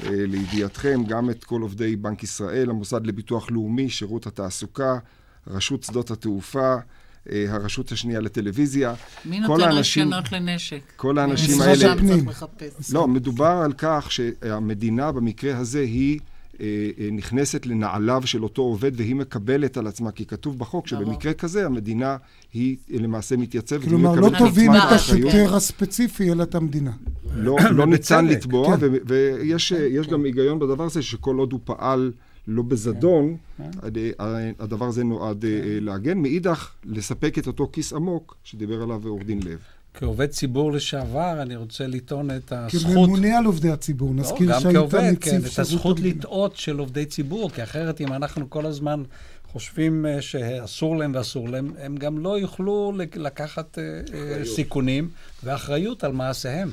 לידיעתכם, 0.00 1.02
גם 1.08 1.30
את 1.30 1.44
כל 1.44 1.60
עובדי 1.62 1.96
בנק 1.96 2.22
ישראל, 2.22 2.70
המוסד 2.70 3.06
לביטוח 3.06 3.50
לאומי, 3.50 3.90
שירות 3.90 4.26
התעסוקה, 4.26 4.98
רשות 5.46 5.82
שדות 5.82 6.10
התעופה, 6.10 6.74
הרשות 7.26 7.92
השנייה 7.92 8.20
לטלוויזיה. 8.20 8.94
מי 9.24 9.40
נותן 9.40 9.70
רישיונות 9.72 10.32
לנשק? 10.32 10.80
כל 10.96 11.18
האנשים 11.18 11.60
האלה... 11.60 11.94
לא, 12.92 13.08
מדובר 13.08 13.60
על 13.64 13.72
כך 13.78 14.12
שהמדינה 14.12 15.12
במקרה 15.12 15.58
הזה 15.58 15.80
היא 15.80 16.18
אה, 16.18 16.24
אה, 16.24 16.31
נכנסת 17.12 17.66
לנעליו 17.66 18.22
של 18.24 18.42
אותו 18.42 18.62
עובד 18.62 18.92
והיא 18.94 19.16
מקבלת 19.16 19.76
על 19.76 19.86
עצמה, 19.86 20.10
כי 20.10 20.26
כתוב 20.26 20.58
בחוק 20.58 20.86
שבמקרה 20.86 21.32
כזה 21.32 21.66
המדינה 21.66 22.16
היא 22.52 22.76
למעשה 22.90 23.36
מתייצבת 23.36 23.84
כלומר, 23.88 24.14
לא 24.14 24.30
תובעים 24.38 24.74
את 24.74 24.92
השוטר 24.92 25.56
הספציפי, 25.56 26.32
אלא 26.32 26.42
את 26.42 26.54
המדינה. 26.54 26.92
לא, 27.34 27.56
לא 27.70 27.86
ניתן 27.86 28.26
לתבוע, 28.26 28.76
כן. 28.76 28.86
ויש 29.06 30.08
גם 30.10 30.24
היגיון 30.24 30.58
בדבר 30.58 30.84
הזה, 30.84 31.02
שכל 31.02 31.36
עוד 31.36 31.52
הוא 31.52 31.60
פעל 31.64 32.12
לא 32.48 32.62
בזדון, 32.62 33.36
כן. 33.58 33.70
הדבר 34.58 34.86
הזה 34.86 35.04
נועד 35.04 35.44
אה, 35.44 35.50
להגן. 35.80 36.18
מאידך, 36.18 36.70
לספק 36.84 37.38
את 37.38 37.46
אותו 37.46 37.70
כיס 37.72 37.92
עמוק 37.92 38.36
שדיבר 38.44 38.82
עליו 38.82 39.08
עורך 39.08 39.24
דין 39.24 39.40
לב. 39.42 39.58
כעובד 39.94 40.26
ציבור 40.26 40.72
לשעבר, 40.72 41.42
אני 41.42 41.56
רוצה 41.56 41.86
לטעון 41.86 42.30
את 42.30 42.52
הזכות... 42.52 42.92
כממונה 42.92 43.38
על 43.38 43.44
עובדי 43.44 43.70
הציבור, 43.70 44.08
לא, 44.08 44.20
נזכיר 44.20 44.50
לא, 44.50 44.60
שהיית 44.60 44.76
נציב 44.76 44.94
שירות... 44.94 45.18
כן, 45.20 45.40
את 45.52 45.58
הזכות 45.58 46.00
לטעות 46.00 46.56
של 46.56 46.78
עובדי 46.78 47.06
ציבור, 47.06 47.50
כי 47.50 47.62
אחרת 47.62 48.00
אם 48.00 48.12
אנחנו 48.12 48.50
כל 48.50 48.66
הזמן 48.66 49.02
חושבים 49.52 50.06
אה, 50.06 50.22
שאסור 50.22 50.96
להם 50.96 51.12
ואסור 51.14 51.48
להם, 51.48 51.72
הם 51.78 51.96
גם 51.96 52.18
לא 52.18 52.38
יוכלו 52.38 52.92
לקחת 53.16 53.78
אה, 53.78 54.00
אה, 54.14 54.44
סיכונים 54.44 55.08
ואחריות 55.44 56.04
על 56.04 56.12
מעשיהם. 56.12 56.70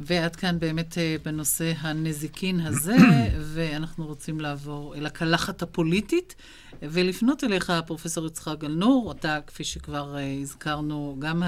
ועד 0.00 0.36
כאן 0.36 0.58
באמת 0.58 0.98
אה, 0.98 1.16
בנושא 1.24 1.72
הנזיקין 1.80 2.60
הזה, 2.60 2.96
ואנחנו 3.54 4.06
רוצים 4.06 4.40
לעבור 4.40 4.94
אל 4.94 5.06
הקלחת 5.06 5.62
הפוליטית, 5.62 6.34
ולפנות 6.82 7.44
אליך, 7.44 7.72
פרופסור 7.86 8.26
יצחק 8.26 8.58
גלנור, 8.58 9.12
אתה, 9.12 9.38
כפי 9.46 9.64
שכבר 9.64 10.16
אה, 10.16 10.36
הזכרנו, 10.42 11.16
גם 11.18 11.42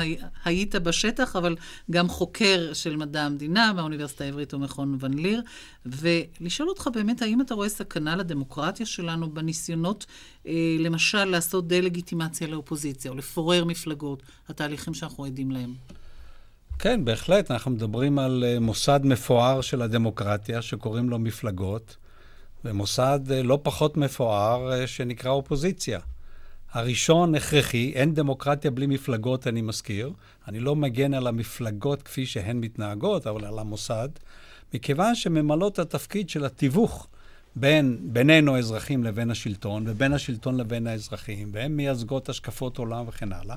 היית 0.44 0.74
בשטח, 0.74 1.36
אבל 1.36 1.56
גם 1.90 2.08
חוקר 2.08 2.70
של 2.72 2.96
מדע 2.96 3.22
המדינה 3.22 3.72
באוניברסיטה 3.76 4.24
העברית 4.24 4.54
ומכון 4.54 4.96
ון 5.00 5.14
ליר, 5.14 5.42
ולשאול 5.86 6.68
אותך 6.68 6.88
באמת, 6.94 7.22
האם 7.22 7.40
אתה 7.40 7.54
רואה 7.54 7.68
סכנה 7.68 8.16
לדמוקרטיה 8.16 8.86
שלנו 8.86 9.30
בניסיונות, 9.30 10.06
אה, 10.46 10.76
למשל, 10.78 11.24
לעשות 11.24 11.68
דה-לגיטימציה 11.68 12.46
לאופוזיציה, 12.46 13.10
או 13.10 13.16
לפורר 13.16 13.64
מפלגות, 13.64 14.22
התהליכים 14.48 14.94
שאנחנו 14.94 15.24
עדים 15.24 15.50
להם? 15.50 15.74
כן, 16.78 17.04
בהחלט. 17.04 17.50
אנחנו 17.50 17.70
מדברים 17.70 18.18
על 18.18 18.44
אה, 18.46 18.60
מוסד 18.60 19.00
מפואר 19.04 19.60
של 19.60 19.82
הדמוקרטיה, 19.82 20.62
שקוראים 20.62 21.10
לו 21.10 21.18
מפלגות, 21.18 21.96
ומוסד 22.64 23.20
אה, 23.30 23.42
לא 23.42 23.58
פחות 23.62 23.96
מפואר 23.96 24.72
אה, 24.72 24.86
שנקרא 24.86 25.30
אופוזיציה. 25.30 26.00
הראשון 26.72 27.34
הכרחי, 27.34 27.92
אין 27.94 28.14
דמוקרטיה 28.14 28.70
בלי 28.70 28.86
מפלגות, 28.86 29.46
אני 29.46 29.62
מזכיר. 29.62 30.12
אני 30.48 30.60
לא 30.60 30.76
מגן 30.76 31.14
על 31.14 31.26
המפלגות 31.26 32.02
כפי 32.02 32.26
שהן 32.26 32.60
מתנהגות, 32.60 33.26
אבל 33.26 33.44
על 33.44 33.58
המוסד, 33.58 34.08
מכיוון 34.74 35.14
שממלאות 35.14 35.78
התפקיד 35.78 36.28
של 36.28 36.44
התיווך 36.44 37.06
בין, 37.56 37.98
בינינו 38.02 38.56
האזרחים 38.56 39.04
לבין 39.04 39.30
השלטון, 39.30 39.84
ובין 39.88 40.12
השלטון 40.12 40.56
לבין 40.56 40.86
האזרחים, 40.86 41.48
והן 41.52 41.72
מייצגות 41.72 42.28
השקפות 42.28 42.78
עולם 42.78 43.04
וכן 43.08 43.32
הלאה. 43.32 43.56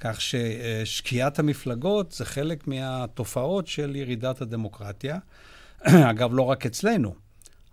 כך 0.00 0.20
ששקיעת 0.20 1.38
המפלגות 1.38 2.12
זה 2.12 2.24
חלק 2.24 2.68
מהתופעות 2.68 3.66
של 3.66 3.96
ירידת 3.96 4.40
הדמוקרטיה. 4.40 5.18
אגב, 6.10 6.30
לא 6.32 6.42
רק 6.42 6.66
אצלנו, 6.66 7.14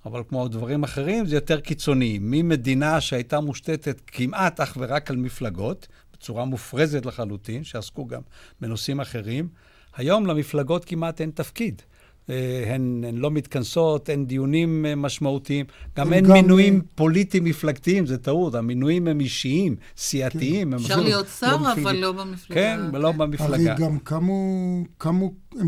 אבל 0.05 0.21
כמו 0.29 0.47
דברים 0.47 0.83
אחרים, 0.83 1.25
זה 1.25 1.36
יותר 1.36 1.59
קיצוני. 1.59 2.19
ממדינה 2.21 3.01
שהייתה 3.01 3.39
מושתתת 3.39 4.01
כמעט 4.07 4.59
אך 4.59 4.77
ורק 4.79 5.09
על 5.09 5.17
מפלגות, 5.17 5.88
בצורה 6.13 6.45
מופרזת 6.45 7.05
לחלוטין, 7.05 7.63
שעסקו 7.63 8.07
גם 8.07 8.21
בנושאים 8.62 8.99
אחרים, 8.99 9.47
היום 9.95 10.25
למפלגות 10.25 10.86
כמעט 10.86 11.21
אין 11.21 11.31
תפקיד. 11.31 11.81
אה, 12.29 12.73
הן, 12.75 13.03
הן 13.07 13.15
לא 13.15 13.31
מתכנסות, 13.31 14.09
אין 14.09 14.25
דיונים 14.25 14.86
אה, 14.86 14.95
משמעותיים, 14.95 15.65
גם 15.97 16.13
אין 16.13 16.25
גם... 16.25 16.31
מינויים 16.31 16.75
אה, 16.75 16.79
פוליטיים 16.95 17.43
מפלגתיים, 17.43 18.05
זה 18.05 18.17
טעות, 18.17 18.55
המינויים 18.55 19.07
הם 19.07 19.19
אישיים, 19.19 19.75
סיעתיים. 19.97 20.69
כן. 20.69 20.75
אפשר 20.75 21.01
להיות 21.01 21.27
שר, 21.39 21.57
לא 21.57 21.73
אבל 21.73 21.95
לא 21.95 22.12
במפלגה. 22.12 22.62
כן, 22.62 22.79
ולא 22.93 23.12
כן. 23.12 23.17
במפלגה. 23.17 23.71
הרי 23.71 23.81
גם 23.81 23.99
קמו, 23.99 24.83
קמו 24.97 25.33
הם, 25.59 25.67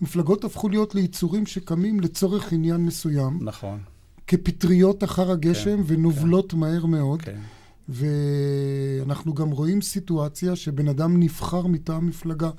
מפלגות 0.00 0.44
הפכו 0.44 0.68
להיות 0.68 0.94
ליצורים 0.94 1.46
שקמים 1.46 2.00
לצורך 2.00 2.52
עניין 2.52 2.86
מסוים. 2.86 3.38
נכון. 3.40 3.78
כפטריות 4.26 5.04
אחר 5.04 5.30
הגשם 5.30 5.76
כן, 5.76 5.82
ונובלות 5.86 6.52
כן. 6.52 6.58
מהר 6.58 6.86
מאוד. 6.86 7.22
כן. 7.22 7.38
ואנחנו 7.88 9.34
גם 9.34 9.50
רואים 9.50 9.82
סיטואציה 9.82 10.56
שבן 10.56 10.88
אדם 10.88 11.20
נבחר 11.20 11.66
מטעם 11.66 12.06
מפלגה 12.06 12.50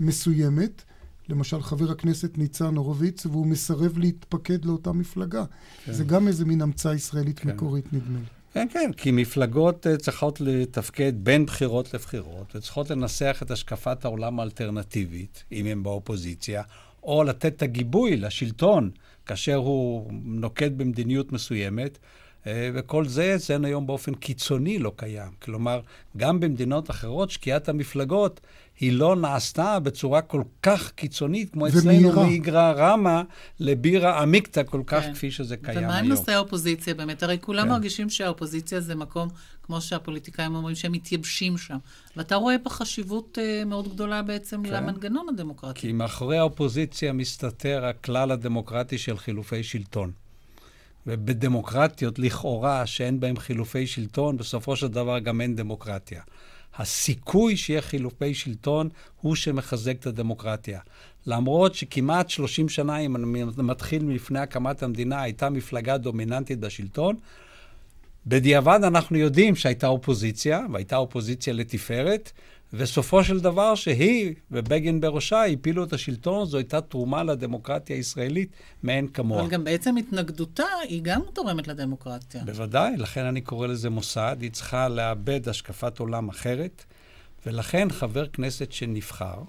מסוימת, 0.00 0.82
למשל 1.28 1.62
חבר 1.62 1.90
הכנסת 1.90 2.38
ניצן 2.38 2.76
הורוביץ, 2.76 3.26
והוא 3.26 3.46
מסרב 3.46 3.98
להתפקד 3.98 4.64
לאותה 4.64 4.92
מפלגה. 4.92 5.44
כן. 5.84 5.92
זה 5.92 6.04
גם 6.04 6.28
איזה 6.28 6.44
מין 6.44 6.62
המצאה 6.62 6.94
ישראלית 6.94 7.38
כן. 7.38 7.48
מקורית, 7.48 7.92
נדמה 7.92 8.18
לי. 8.18 8.24
כן, 8.54 8.66
כן, 8.72 8.90
כי 8.96 9.10
מפלגות 9.10 9.86
uh, 9.86 9.96
צריכות 9.96 10.40
לתפקד 10.40 11.12
בין 11.16 11.46
בחירות 11.46 11.94
לבחירות, 11.94 12.56
וצריכות 12.56 12.90
לנסח 12.90 13.38
את 13.42 13.50
השקפת 13.50 14.04
העולם 14.04 14.40
האלטרנטיבית, 14.40 15.44
אם 15.52 15.66
הם 15.66 15.82
באופוזיציה, 15.82 16.62
או 17.02 17.24
לתת 17.24 17.56
את 17.56 17.62
הגיבוי 17.62 18.16
לשלטון 18.16 18.90
כאשר 19.26 19.56
הוא 19.56 20.10
נוקט 20.24 20.72
במדיניות 20.76 21.32
מסוימת. 21.32 21.98
uh, 21.98 22.46
וכל 22.74 23.08
זה 23.08 23.34
אצלנו 23.36 23.66
היום 23.66 23.86
באופן 23.86 24.14
קיצוני 24.14 24.78
לא 24.78 24.92
קיים. 24.96 25.32
כלומר, 25.42 25.80
גם 26.16 26.40
במדינות 26.40 26.90
אחרות 26.90 27.30
שקיעת 27.30 27.68
המפלגות 27.68 28.40
היא 28.80 28.92
לא 28.92 29.16
נעשתה 29.16 29.78
בצורה 29.78 30.22
כל 30.22 30.42
כך 30.62 30.90
קיצונית 30.90 31.52
כמו 31.52 31.68
אצלנו, 31.68 32.12
מאיגרא 32.12 32.72
רמא 32.72 33.22
לבירה 33.60 34.22
עמיקתא 34.22 34.62
כל 34.62 34.82
כך 34.86 35.02
כן. 35.02 35.14
כפי 35.14 35.30
שזה 35.30 35.56
קיים 35.56 35.78
היום. 35.78 35.84
ומה 35.90 35.98
עם 35.98 36.08
נושא 36.08 36.32
האופוזיציה 36.32 36.94
באמת? 36.94 37.22
הרי 37.22 37.38
כולם 37.40 37.64
כן. 37.64 37.68
מרגישים 37.68 38.10
שהאופוזיציה 38.10 38.80
זה 38.80 38.94
מקום, 38.94 39.28
כמו 39.62 39.80
שהפוליטיקאים 39.80 40.54
אומרים, 40.54 40.76
שהם 40.76 40.92
מתייבשים 40.92 41.58
שם. 41.58 41.76
ואתה 42.16 42.34
רואה 42.34 42.56
פה 42.62 42.70
חשיבות 42.70 43.38
uh, 43.38 43.64
מאוד 43.64 43.94
גדולה 43.94 44.22
בעצם 44.22 44.62
כן. 44.62 44.72
למנגנון 44.72 45.26
הדמוקרטי. 45.28 45.80
כי 45.80 45.92
מאחורי 45.92 46.38
האופוזיציה 46.38 47.12
מסתתר 47.12 47.84
הכלל 47.84 48.30
הדמוקרטי 48.30 48.98
של 48.98 49.18
חילופי 49.18 49.62
שלטון. 49.62 50.10
ובדמוקרטיות, 51.06 52.18
לכאורה, 52.18 52.86
שאין 52.86 53.20
בהן 53.20 53.38
חילופי 53.38 53.86
שלטון, 53.86 54.36
בסופו 54.36 54.76
של 54.76 54.88
דבר 54.88 55.18
גם 55.18 55.40
אין 55.40 55.56
דמוקרטיה. 55.56 56.22
הסיכוי 56.76 57.56
שיהיה 57.56 57.82
חילופי 57.82 58.34
שלטון 58.34 58.88
הוא 59.20 59.34
שמחזק 59.34 59.96
את 60.00 60.06
הדמוקרטיה. 60.06 60.80
למרות 61.26 61.74
שכמעט 61.74 62.30
30 62.30 62.68
שנה, 62.68 62.98
אם 62.98 63.16
אני 63.16 63.44
מתחיל 63.56 64.04
מלפני 64.04 64.38
הקמת 64.38 64.82
המדינה, 64.82 65.22
הייתה 65.22 65.50
מפלגה 65.50 65.98
דומיננטית 65.98 66.58
בשלטון, 66.60 67.16
בדיעבד 68.26 68.80
אנחנו 68.84 69.16
יודעים 69.16 69.56
שהייתה 69.56 69.86
אופוזיציה, 69.86 70.60
והייתה 70.72 70.96
אופוזיציה 70.96 71.52
לתפארת, 71.52 72.32
וסופו 72.72 73.24
של 73.24 73.40
דבר 73.40 73.74
שהיא 73.74 74.34
ובגין 74.50 75.00
בראשה 75.00 75.44
הפילו 75.44 75.84
את 75.84 75.92
השלטון, 75.92 76.46
זו 76.46 76.56
הייתה 76.56 76.80
תרומה 76.80 77.22
לדמוקרטיה 77.22 77.96
הישראלית 77.96 78.50
מאין 78.82 79.08
כמוה. 79.08 79.40
אבל 79.40 79.50
גם 79.50 79.64
בעצם 79.64 79.96
התנגדותה 79.96 80.66
היא 80.88 81.02
גם 81.02 81.20
תורמת 81.32 81.68
לדמוקרטיה. 81.68 82.44
בוודאי, 82.44 82.96
לכן 82.96 83.24
אני 83.24 83.40
קורא 83.40 83.66
לזה 83.66 83.90
מוסד. 83.90 84.36
היא 84.40 84.50
צריכה 84.50 84.88
לאבד 84.88 85.48
השקפת 85.48 85.98
עולם 85.98 86.28
אחרת, 86.28 86.84
ולכן 87.46 87.90
חבר 87.90 88.26
כנסת 88.26 88.72
שנבחר, 88.72 89.42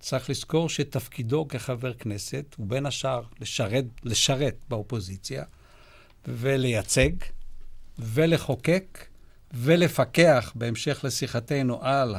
צריך 0.00 0.30
לזכור 0.30 0.68
שתפקידו 0.68 1.48
כחבר 1.48 1.92
כנסת 1.94 2.54
הוא 2.56 2.66
בין 2.66 2.86
השאר 2.86 3.22
לשרת, 3.40 3.84
לשרת 4.04 4.54
באופוזיציה 4.68 5.44
ולייצג 6.28 7.10
ולחוקק 7.98 9.06
ולפקח, 9.54 10.52
בהמשך 10.54 11.00
לשיחתנו, 11.04 11.78
על 11.82 12.14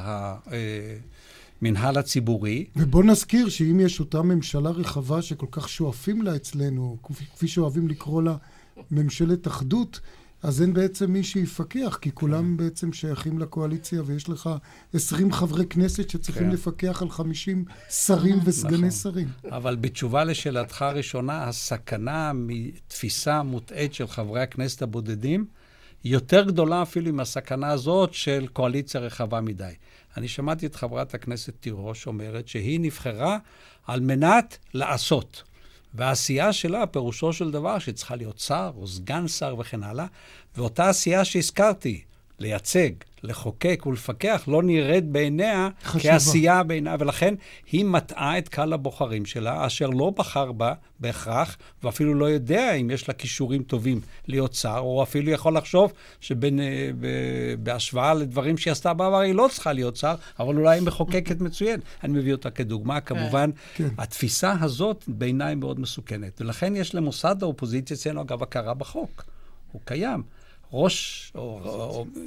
המנהל 1.61 1.97
הציבורי. 1.97 2.65
ובוא 2.75 3.03
נזכיר 3.03 3.49
שאם 3.49 3.79
יש 3.79 3.99
אותה 3.99 4.21
ממשלה 4.21 4.69
רחבה 4.69 5.21
שכל 5.21 5.47
כך 5.51 5.69
שואפים 5.69 6.21
לה 6.21 6.35
אצלנו, 6.35 6.97
כפי 7.35 7.47
שאוהבים 7.47 7.87
לקרוא 7.87 8.23
לה 8.23 8.35
ממשלת 8.91 9.47
אחדות, 9.47 9.99
אז 10.43 10.61
אין 10.61 10.73
בעצם 10.73 11.11
מי 11.11 11.23
שיפקח, 11.23 11.97
כי 12.01 12.11
כולם 12.13 12.43
כן. 12.43 12.57
בעצם 12.57 12.93
שייכים 12.93 13.39
לקואליציה, 13.39 14.01
ויש 14.05 14.29
לך 14.29 14.49
20 14.93 15.31
חברי 15.31 15.65
כנסת 15.65 16.09
שצריכים 16.09 16.43
כן. 16.43 16.51
לפקח 16.51 17.01
על 17.01 17.09
50 17.09 17.65
שרים 17.89 18.39
וסגני 18.43 18.77
נכון. 18.77 18.91
שרים. 18.91 19.27
אבל 19.51 19.75
בתשובה 19.75 20.23
לשאלתך 20.23 20.81
הראשונה, 20.81 21.43
הסכנה 21.43 22.31
מתפיסה 22.33 23.43
מוטעית 23.43 23.93
של 23.93 24.07
חברי 24.07 24.41
הכנסת 24.41 24.81
הבודדים, 24.81 25.45
יותר 26.03 26.43
גדולה 26.43 26.81
אפילו 26.81 27.09
עם 27.09 27.19
הסכנה 27.19 27.71
הזאת 27.71 28.13
של 28.13 28.47
קואליציה 28.53 29.01
רחבה 29.01 29.41
מדי. 29.41 29.73
אני 30.17 30.27
שמעתי 30.27 30.65
את 30.65 30.75
חברת 30.75 31.13
הכנסת 31.13 31.53
תירוש 31.59 32.07
אומרת 32.07 32.47
שהיא 32.47 32.79
נבחרה 32.79 33.37
על 33.87 33.99
מנת 33.99 34.57
לעשות. 34.73 35.43
והעשייה 35.93 36.53
שלה, 36.53 36.87
פירושו 36.87 37.33
של 37.33 37.51
דבר, 37.51 37.79
שצריכה 37.79 38.15
להיות 38.15 38.39
שר 38.39 38.71
או 38.77 38.87
סגן 38.87 39.27
שר 39.27 39.55
וכן 39.59 39.83
הלאה, 39.83 40.05
ואותה 40.57 40.89
עשייה 40.89 41.25
שהזכרתי, 41.25 42.03
לייצג, 42.43 42.89
לחוקק 43.23 43.83
ולפקח, 43.85 44.43
לא 44.47 44.63
נראית 44.63 45.05
בעיניה 45.05 45.69
חשובה. 45.83 46.13
כעשייה 46.13 46.63
בעיניה, 46.63 46.95
ולכן 46.99 47.33
היא 47.71 47.85
מטעה 47.85 48.37
את 48.37 48.49
קהל 48.49 48.73
הבוחרים 48.73 49.25
שלה, 49.25 49.65
אשר 49.65 49.89
לא 49.89 50.09
בחר 50.09 50.51
בה 50.51 50.73
בהכרח, 50.99 51.57
ואפילו 51.83 52.13
לא 52.13 52.25
יודע 52.25 52.73
אם 52.73 52.89
יש 52.89 53.07
לה 53.07 53.13
כישורים 53.13 53.63
טובים 53.63 54.01
להיות 54.27 54.53
שר, 54.53 54.77
או 54.77 55.03
אפילו 55.03 55.31
יכול 55.31 55.57
לחשוב 55.57 55.93
שבהשוואה 56.21 58.13
לדברים 58.13 58.57
שהיא 58.57 58.71
עשתה 58.71 58.93
בעבר, 58.93 59.19
היא 59.19 59.35
לא 59.35 59.47
צריכה 59.51 59.73
להיות 59.73 59.95
שר, 59.95 60.15
אבל 60.39 60.57
אולי 60.57 60.77
היא 60.77 60.83
מחוקקת 60.87 61.41
מצוין. 61.41 61.79
אני 62.03 62.13
מביא 62.13 62.31
אותה 62.31 62.51
כדוגמה, 62.51 63.01
כמובן, 63.01 63.49
כן. 63.75 63.87
התפיסה 63.97 64.55
הזאת 64.61 65.03
בעיניי 65.07 65.55
מאוד 65.55 65.79
מסוכנת. 65.79 66.41
ולכן 66.41 66.75
יש 66.75 66.95
למוסד 66.95 67.43
האופוזיציה 67.43 67.95
אצלנו, 67.95 68.21
אגב, 68.21 68.43
הכרה 68.43 68.73
בחוק. 68.73 69.23
הוא 69.71 69.81
קיים. 69.85 70.23
ראש 70.73 71.31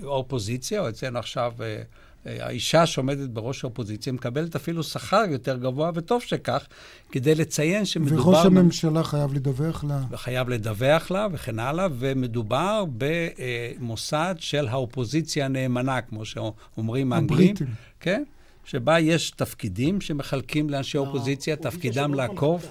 האופוזיציה, 0.03 0.81
או 0.81 0.89
אצלנו 0.89 1.19
עכשיו 1.19 1.53
אה, 1.61 1.83
אה, 2.27 2.47
האישה 2.47 2.87
שעומדת 2.87 3.29
בראש 3.29 3.65
האופוזיציה, 3.65 4.13
מקבלת 4.13 4.57
אפילו 4.57 4.83
שכר 4.83 5.23
יותר 5.31 5.57
גבוה, 5.57 5.91
וטוב 5.95 6.23
שכך, 6.23 6.67
כדי 7.13 7.35
לציין 7.35 7.85
שמדובר... 7.85 8.29
וראש 8.29 8.47
הממשלה 8.47 9.05
חייב 9.05 9.35
לדווח 9.35 9.85
לה. 9.85 10.01
חייב 10.15 10.49
לדווח 10.49 11.11
לה 11.11 11.27
וכן 11.33 11.59
הלאה, 11.59 11.87
ומדובר 11.99 12.85
במוסד 12.99 14.35
של 14.39 14.69
האופוזיציה 14.69 15.45
הנאמנה, 15.45 16.01
כמו 16.01 16.25
שאומרים 16.25 17.13
האנגלים. 17.13 17.41
הבריטים. 17.41 17.67
כן? 18.01 18.25
שבה 18.65 19.01
יש 19.01 19.31
תפקידים 19.31 20.01
שמחלקים 20.01 20.71
לאנשי 20.71 20.99
לא, 20.99 21.03
אופוזיציה, 21.03 21.57
תפקידם 21.57 22.15
לעקוב. 22.15 22.67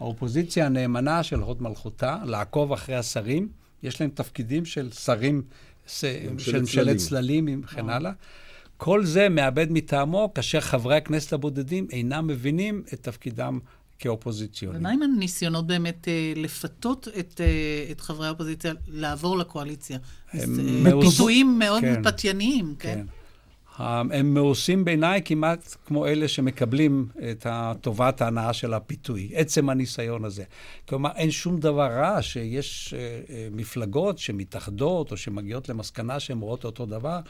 האופוזיציה 0.00 0.66
הנאמנה 0.66 1.22
של 1.22 1.40
הוד 1.40 1.62
מלכותה, 1.62 2.18
לעקוב 2.24 2.72
אחרי 2.72 2.96
השרים. 2.96 3.59
יש 3.82 4.00
להם 4.00 4.10
תפקידים 4.14 4.64
של 4.64 4.90
שרים, 4.92 5.42
של 5.86 6.60
ממשלת 6.60 6.96
צללים 6.96 7.60
וכן 7.64 7.90
אה. 7.90 7.96
הלאה. 7.96 8.12
כל 8.76 9.04
זה 9.04 9.28
מאבד 9.28 9.66
מטעמו 9.70 10.34
כאשר 10.34 10.60
חברי 10.60 10.96
הכנסת 10.96 11.32
הבודדים 11.32 11.86
אינם 11.90 12.26
מבינים 12.26 12.82
את 12.94 13.02
תפקידם 13.02 13.58
כאופוזיציונים. 13.98 14.80
ומה 14.80 14.90
עם 14.90 15.02
הניסיונות 15.02 15.66
באמת 15.66 16.08
אה, 16.08 16.32
לפתות 16.36 17.08
את, 17.18 17.40
אה, 17.40 17.92
את 17.92 18.00
חברי 18.00 18.26
האופוזיציה 18.26 18.72
לעבור 18.88 19.38
לקואליציה? 19.38 19.98
הם 20.32 20.56
פיתויים 21.00 21.58
מאוד 21.58 21.80
כן. 21.80 22.02
פתייניים, 22.02 22.74
כן? 22.78 22.94
כן. 22.94 23.19
הם 23.80 24.34
מאוסים 24.34 24.84
בעיניי 24.84 25.22
כמעט 25.24 25.76
כמו 25.86 26.06
אלה 26.06 26.28
שמקבלים 26.28 27.08
את 27.30 27.46
טובת 27.80 28.22
ההנאה 28.22 28.52
של 28.52 28.74
הפיתוי, 28.74 29.30
עצם 29.34 29.68
הניסיון 29.70 30.24
הזה. 30.24 30.44
כלומר, 30.88 31.10
אין 31.16 31.30
שום 31.30 31.60
דבר 31.60 31.86
רע 31.86 32.22
שיש 32.22 32.94
אה, 32.94 33.20
אה, 33.30 33.48
מפלגות 33.52 34.18
שמתאחדות 34.18 35.12
או 35.12 35.16
שמגיעות 35.16 35.68
למסקנה 35.68 36.20
שהן 36.20 36.38
רואות 36.38 36.64
אותו 36.64 36.86
דבר 36.86 37.20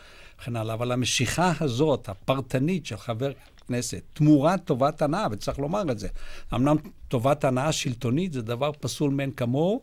וכן 0.40 0.56
הלאה, 0.56 0.74
אבל 0.74 0.92
המשיכה 0.92 1.52
הזאת, 1.60 2.08
הפרטנית 2.08 2.86
של 2.86 2.96
חבר 2.96 3.32
כנסת, 3.68 4.02
תמורת 4.12 4.64
טובת 4.64 5.02
הנאה, 5.02 5.26
וצריך 5.30 5.58
לומר 5.58 5.82
את 5.90 5.98
זה. 5.98 6.08
אמנם 6.54 6.76
טובת 7.08 7.44
הנאה 7.44 7.72
שלטונית 7.72 8.32
זה 8.32 8.42
דבר 8.42 8.70
פסול 8.80 9.10
מאין 9.10 9.30
כמוהו, 9.30 9.82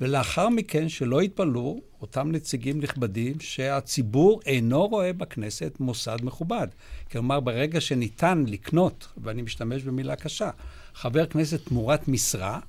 ולאחר 0.00 0.48
מכן, 0.48 0.88
שלא 0.88 1.22
יתפלאו 1.22 1.80
אותם 2.02 2.32
נציגים 2.32 2.80
נכבדים 2.80 3.40
שהציבור 3.40 4.40
אינו 4.46 4.86
רואה 4.86 5.12
בכנסת 5.12 5.76
מוסד 5.80 6.16
מכובד. 6.22 6.68
כלומר, 7.12 7.40
ברגע 7.40 7.80
שניתן 7.80 8.44
לקנות, 8.46 9.08
ואני 9.22 9.42
משתמש 9.42 9.82
במילה 9.82 10.16
קשה, 10.16 10.50
חבר 10.94 11.26
כנסת 11.26 11.64
תמורת 11.64 12.08
משרה, 12.08 12.60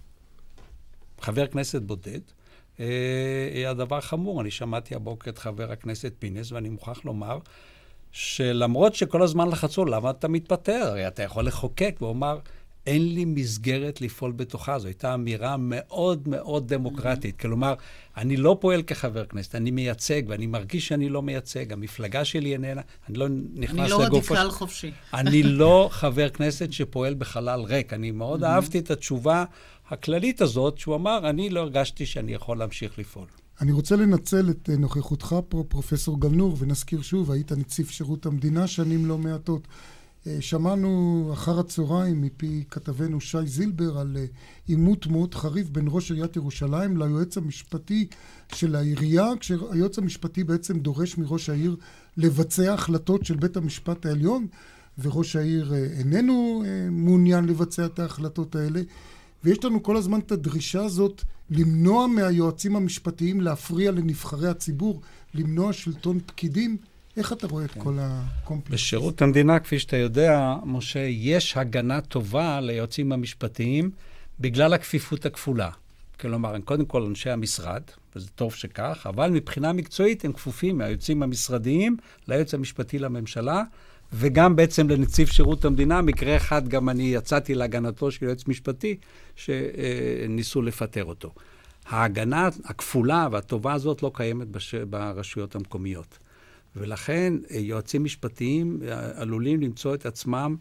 חבר 1.21 1.47
כנסת 1.47 1.82
בודד, 1.82 2.19
אה, 2.79 3.69
הדבר 3.69 4.01
חמור. 4.01 4.41
אני 4.41 4.51
שמעתי 4.51 4.95
הבוקר 4.95 5.32
את 5.32 5.38
חבר 5.38 5.71
הכנסת 5.71 6.13
פינס, 6.19 6.51
ואני 6.51 6.69
מוכרח 6.69 7.05
לומר 7.05 7.39
שלמרות 8.11 8.95
שכל 8.95 9.21
הזמן 9.21 9.49
לחצו, 9.49 9.86
למה 9.86 10.09
אתה 10.09 10.27
מתפטר? 10.27 10.84
הרי 10.88 11.07
אתה 11.07 11.23
יכול 11.23 11.45
לחוקק, 11.45 11.95
והוא 11.99 12.11
אמר, 12.11 12.39
אין 12.88 13.13
לי 13.13 13.25
מסגרת 13.25 14.01
לפעול 14.01 14.32
בתוכה. 14.32 14.79
זו 14.79 14.88
הייתה 14.88 15.13
אמירה 15.13 15.57
מאוד 15.57 16.27
מאוד 16.27 16.73
דמוקרטית. 16.73 17.39
כלומר, 17.39 17.73
אני 18.17 18.38
לא 18.38 18.57
פועל 18.61 18.82
כחבר 18.82 19.25
כנסת, 19.25 19.55
אני 19.55 19.71
מייצג, 19.71 20.21
ואני 20.27 20.47
מרגיש 20.47 20.88
שאני 20.88 21.09
לא 21.09 21.21
מייצג. 21.21 21.73
המפלגה 21.73 22.25
שלי 22.25 22.53
איננה, 22.53 22.82
אני 23.09 23.17
לא 23.17 23.27
נכנס 23.53 23.79
אני 23.79 23.89
לא 23.89 24.03
לגופו... 24.03 24.34
רדיקל 24.34 24.49
חופשי. 24.49 24.91
אני 25.13 25.43
לא 25.61 25.89
חבר 25.91 26.29
כנסת 26.29 26.71
שפועל 26.73 27.13
בחלל 27.13 27.61
ריק. 27.61 27.93
אני 27.93 28.11
מאוד 28.11 28.43
אהבתי 28.43 28.79
את 28.79 28.91
התשובה 28.91 29.45
הכללית 29.89 30.41
הזאת, 30.41 30.77
שהוא 30.77 30.95
אמר, 30.95 31.29
אני 31.29 31.49
לא 31.49 31.59
הרגשתי 31.59 32.05
שאני 32.05 32.34
יכול 32.34 32.57
להמשיך 32.57 32.99
לפעול. 32.99 33.25
אני 33.61 33.71
רוצה 33.71 33.95
לנצל 33.95 34.49
את 34.49 34.69
אה, 34.69 34.75
נוכחותך 34.75 35.36
פה, 35.49 35.63
פרופסור 35.67 36.19
גלנור, 36.19 36.55
ונזכיר 36.59 37.01
שוב, 37.01 37.32
היית 37.32 37.51
נציב 37.51 37.88
שירות 37.88 38.25
המדינה 38.25 38.67
שנים 38.67 39.05
לא 39.05 39.17
מעטות. 39.17 39.67
אה, 40.28 40.38
שמענו 40.39 41.30
אחר 41.34 41.59
הצהריים 41.59 42.22
מפי 42.22 42.63
כתבנו 42.69 43.22
שי 43.22 43.45
זילבר 43.45 43.97
על 43.97 44.17
אה, 44.17 44.26
עימות 44.67 45.07
מאוד 45.07 45.36
חריף 45.36 45.69
בין 45.69 45.86
ראש 45.89 46.11
עיריית 46.11 46.36
ירושלים 46.36 46.97
ליועץ 46.97 47.38
המשפטי 47.38 48.07
של 48.53 48.76
העירייה, 48.76 49.28
כשהיועץ 49.39 49.97
המשפטי 49.97 50.43
בעצם 50.43 50.80
דורש 50.80 51.17
מראש 51.17 51.49
העיר 51.49 51.76
לבצע 52.17 52.74
החלטות 52.74 53.26
של 53.26 53.36
בית 53.36 53.57
המשפט 53.57 54.05
העליון, 54.05 54.47
וראש 54.99 55.36
העיר 55.36 55.74
אה, 55.74 55.84
איננו 55.99 56.63
מעוניין 56.91 57.45
לבצע 57.45 57.86
את 57.86 57.99
ההחלטות 57.99 58.55
האלה. 58.55 58.82
ויש 59.43 59.65
לנו 59.65 59.84
כל 59.84 59.97
הזמן 59.97 60.19
את 60.19 60.32
הדרישה 60.32 60.84
הזאת 60.84 61.22
למנוע 61.49 62.07
מהיועצים 62.07 62.76
המשפטיים 62.76 63.41
להפריע 63.41 63.91
לנבחרי 63.91 64.47
הציבור, 64.47 65.01
למנוע 65.34 65.74
שלטון 65.74 66.19
פקידים. 66.26 66.78
איך 67.18 67.34
אתה 67.34 67.47
רואה 67.47 67.66
את 67.66 67.72
כל 67.78 67.97
הקומפלקס? 67.99 68.74
בשירות 68.74 69.22
המדינה, 69.22 69.59
כפי 69.59 69.80
שאתה 69.80 69.97
יודע, 69.97 70.55
משה, 70.66 70.99
יש 70.99 71.57
הגנה 71.57 72.01
טובה 72.01 72.62
ליועצים 72.62 73.12
המשפטיים 73.12 73.91
בגלל 74.39 74.74
הכפיפות 74.74 75.26
הכפולה. 75.26 75.70
כלומר, 76.20 76.55
הם 76.55 76.62
קודם 76.62 76.86
כל 76.86 77.03
אנשי 77.03 77.30
המשרד, 77.30 77.82
וזה 78.16 78.30
טוב 78.30 78.53
שכך, 78.55 79.07
אבל 79.09 79.32
מבחינה 79.32 79.74
מקצועית 79.74 80.26
הם 80.26 80.34
כפופים 80.34 80.78
מהיועצים 80.78 81.24
המשרדיים 81.24 81.97
ליועץ 82.28 82.53
המשפטי 82.53 82.99
לממשלה, 82.99 83.64
וגם 84.14 84.55
בעצם 84.55 84.89
לנציב 84.89 85.28
שירות 85.28 85.66
המדינה. 85.66 86.01
מקרה 86.01 86.36
אחד, 86.38 86.68
גם 86.68 86.89
אני 86.89 87.03
יצאתי 87.03 87.55
להגנתו 87.55 88.12
של 88.12 88.26
יועץ 88.26 88.47
משפטי, 88.47 88.97
שניסו 89.36 90.62
לפטר 90.62 91.05
אותו. 91.05 91.34
ההגנה 91.86 92.49
הכפולה 92.66 93.28
והטובה 93.32 93.74
הזאת 93.74 94.03
לא 94.03 94.12
קיימת 94.14 94.47
בש... 94.47 94.76
ברשויות 94.76 95.55
המקומיות. 95.55 96.18
ולכן 96.76 97.34
יועצים 97.49 98.03
משפטיים 98.03 98.80
עלולים 99.15 99.61
למצוא 99.61 99.95
את 99.95 100.05
עצמם 100.05 100.55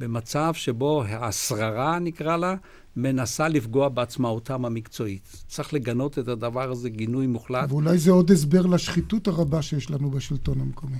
במצב 0.00 0.54
שבו 0.54 1.04
השררה, 1.04 1.98
נקרא 1.98 2.36
לה, 2.36 2.54
מנסה 2.96 3.48
לפגוע 3.48 3.88
בעצמאותם 3.88 4.64
המקצועית. 4.64 5.44
צריך 5.46 5.74
לגנות 5.74 6.18
את 6.18 6.28
הדבר 6.28 6.70
הזה 6.70 6.90
גינוי 6.90 7.26
מוחלט. 7.26 7.70
ואולי 7.70 7.98
זה 7.98 8.10
עוד 8.10 8.30
הסבר 8.30 8.66
לשחיתות 8.66 9.28
הרבה 9.28 9.62
שיש 9.62 9.90
לנו 9.90 10.10
בשלטון 10.10 10.60
המקומי. 10.60 10.96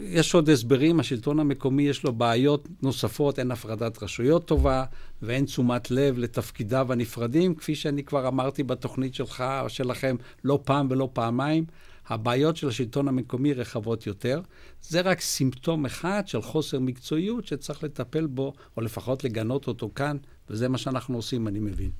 יש 0.00 0.34
עוד 0.34 0.50
הסברים. 0.50 1.00
השלטון 1.00 1.40
המקומי 1.40 1.82
יש 1.82 2.04
לו 2.04 2.12
בעיות 2.12 2.68
נוספות, 2.82 3.38
אין 3.38 3.50
הפרדת 3.50 4.02
רשויות 4.02 4.46
טובה, 4.46 4.84
ואין 5.22 5.44
תשומת 5.44 5.90
לב 5.90 6.18
לתפקידיו 6.18 6.92
הנפרדים, 6.92 7.54
כפי 7.54 7.74
שאני 7.74 8.04
כבר 8.04 8.28
אמרתי 8.28 8.62
בתוכנית 8.62 9.14
שלך 9.14 9.44
או 9.60 9.68
שלכם 9.68 10.16
לא 10.44 10.60
פעם 10.64 10.86
ולא 10.90 11.08
פעמיים. 11.12 11.64
הבעיות 12.06 12.56
של 12.56 12.68
השלטון 12.68 13.08
המקומי 13.08 13.52
רחבות 13.52 14.06
יותר. 14.06 14.40
זה 14.82 15.00
רק 15.00 15.20
סימפטום 15.20 15.86
אחד 15.86 16.22
של 16.26 16.42
חוסר 16.42 16.78
מקצועיות 16.78 17.46
שצריך 17.46 17.84
לטפל 17.84 18.26
בו, 18.26 18.52
או 18.76 18.82
לפחות 18.82 19.24
לגנות 19.24 19.66
אותו 19.66 19.90
כאן, 19.94 20.16
וזה 20.48 20.68
מה 20.68 20.78
שאנחנו 20.78 21.16
עושים, 21.16 21.48
אני 21.48 21.58
מבין. 21.58 21.90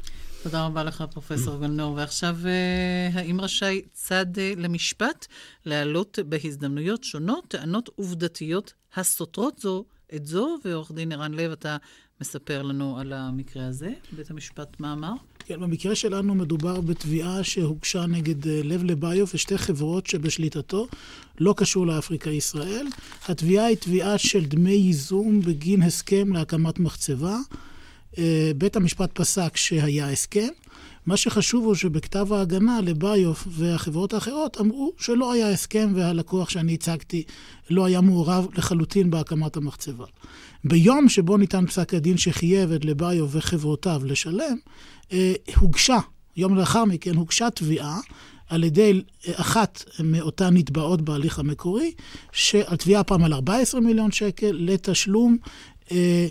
תודה 0.43 0.67
רבה 0.67 0.85
לך, 0.85 1.05
פרופסור 1.11 1.61
גלנור. 1.61 1.95
ועכשיו, 1.95 2.37
האם 3.13 3.41
רשאי 3.41 3.83
צד 3.93 4.27
למשפט 4.57 5.27
להעלות 5.67 6.19
בהזדמנויות 6.29 7.05
שונות 7.05 7.45
טענות 7.49 7.91
עובדתיות 7.97 8.73
הסותרות 8.95 9.59
זו 9.59 9.85
את 10.15 10.27
זו? 10.27 10.57
ועורך 10.65 10.93
דין 10.93 11.13
ערן 11.13 11.35
לב, 11.35 11.51
אתה 11.51 11.77
מספר 12.21 12.63
לנו 12.63 12.99
על 12.99 13.13
המקרה 13.13 13.67
הזה. 13.67 13.93
בית 14.17 14.31
המשפט, 14.31 14.81
מה 14.81 14.93
אמר? 14.93 15.13
כן, 15.47 15.61
במקרה 15.61 15.95
שלנו 15.95 16.35
מדובר 16.35 16.81
בתביעה 16.81 17.45
שהוגשה 17.45 18.07
נגד 18.07 18.47
לב 18.47 18.85
לביוף 18.85 19.35
ושתי 19.35 19.59
חברות 19.59 20.07
שבשליטתו, 20.07 20.87
לא 21.41 21.55
קשור 21.57 21.87
לאפריקה 21.87 22.31
ישראל. 22.31 22.87
התביעה 23.29 23.67
היא 23.67 23.77
תביעה 23.77 24.19
של 24.19 24.45
דמי 24.45 24.71
ייזום 24.71 25.41
בגין 25.41 25.83
הסכם 25.83 26.33
להקמת 26.33 26.79
מחצבה. 26.79 27.39
בית 28.59 28.77
המשפט 28.77 29.11
פסק 29.15 29.57
שהיה 29.57 30.11
הסכם. 30.11 30.49
מה 31.07 31.17
שחשוב 31.17 31.65
הוא 31.65 31.75
שבכתב 31.75 32.33
ההגנה 32.33 32.81
לביוף 32.81 33.49
והחברות 33.51 34.13
האחרות 34.13 34.61
אמרו 34.61 34.93
שלא 34.99 35.33
היה 35.33 35.51
הסכם 35.51 35.93
והלקוח 35.95 36.49
שאני 36.49 36.75
הצגתי 36.75 37.23
לא 37.71 37.85
היה 37.85 38.01
מעורב 38.01 38.47
לחלוטין 38.57 39.11
בהקמת 39.11 39.57
המחצבה. 39.57 40.05
ביום 40.65 41.09
שבו 41.09 41.37
ניתן 41.37 41.67
פסק 41.67 41.95
הדין 41.95 42.17
שחייב 42.17 42.73
את 42.73 42.85
לביוף 42.85 43.31
וחברותיו 43.33 44.03
לשלם, 44.05 44.57
הוגשה, 45.57 45.99
יום 46.37 46.57
לאחר 46.57 46.85
מכן 46.85 47.17
הוגשה 47.17 47.51
תביעה 47.51 48.01
על 48.49 48.65
ידי 48.65 49.03
אחת 49.35 49.85
מאותן 50.01 50.57
נתבעות 50.57 51.03
בהליך 51.03 51.39
המקורי, 51.39 51.93
התביעה 52.67 53.01
הפעם 53.01 53.25
על 53.25 53.33
14 53.33 53.81
מיליון 53.81 54.13
שקל 54.13 54.51
לתשלום 54.53 55.37
אה, 55.93 56.27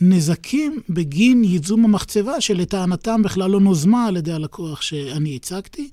נזקים 0.00 0.80
בגין 0.88 1.44
ייזום 1.44 1.84
המחצבה, 1.84 2.40
שלטענתם 2.40 3.22
בכלל 3.22 3.50
לא 3.50 3.60
נוזמה 3.60 4.06
על 4.06 4.16
ידי 4.16 4.32
הלקוח 4.32 4.82
שאני 4.82 5.36
הצגתי, 5.36 5.90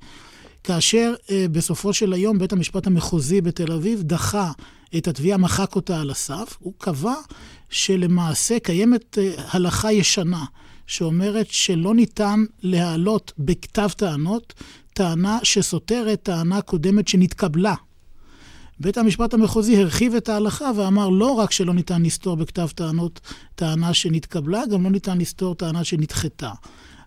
כאשר 0.63 1.13
אה, 1.31 1.45
בסופו 1.51 1.93
של 1.93 2.13
היום 2.13 2.39
בית 2.39 2.53
המשפט 2.53 2.87
המחוזי 2.87 3.41
בתל 3.41 3.71
אביב 3.71 4.01
דחה 4.01 4.51
את 4.97 5.07
התביעה, 5.07 5.37
מחק 5.37 5.75
אותה 5.75 6.01
על 6.01 6.09
הסף. 6.09 6.57
הוא 6.59 6.73
קבע 6.77 7.15
שלמעשה 7.69 8.59
קיימת 8.59 9.17
אה, 9.17 9.31
הלכה 9.51 9.91
ישנה, 9.91 10.45
שאומרת 10.89 11.47
שלא 11.49 11.95
ניתן 11.95 12.45
להעלות 12.61 13.33
בכתב 13.37 13.89
טענות 13.97 14.53
טענה 14.93 15.39
שסותרת 15.43 16.23
טענה 16.23 16.61
קודמת 16.61 17.07
שנתקבלה. 17.07 17.75
בית 18.79 18.97
המשפט 18.97 19.33
המחוזי 19.33 19.77
הרחיב 19.77 20.15
את 20.15 20.29
ההלכה 20.29 20.71
ואמר 20.75 21.09
לא 21.09 21.31
רק 21.31 21.51
שלא 21.51 21.73
ניתן 21.73 22.01
לסתור 22.01 22.37
בכתב 22.37 22.67
טענות 22.75 23.19
טענה 23.55 23.93
שנתקבלה, 23.93 24.63
גם 24.71 24.83
לא 24.83 24.89
ניתן 24.89 25.17
לסתור 25.17 25.55
טענה 25.55 25.83
שנדחתה. 25.83 26.51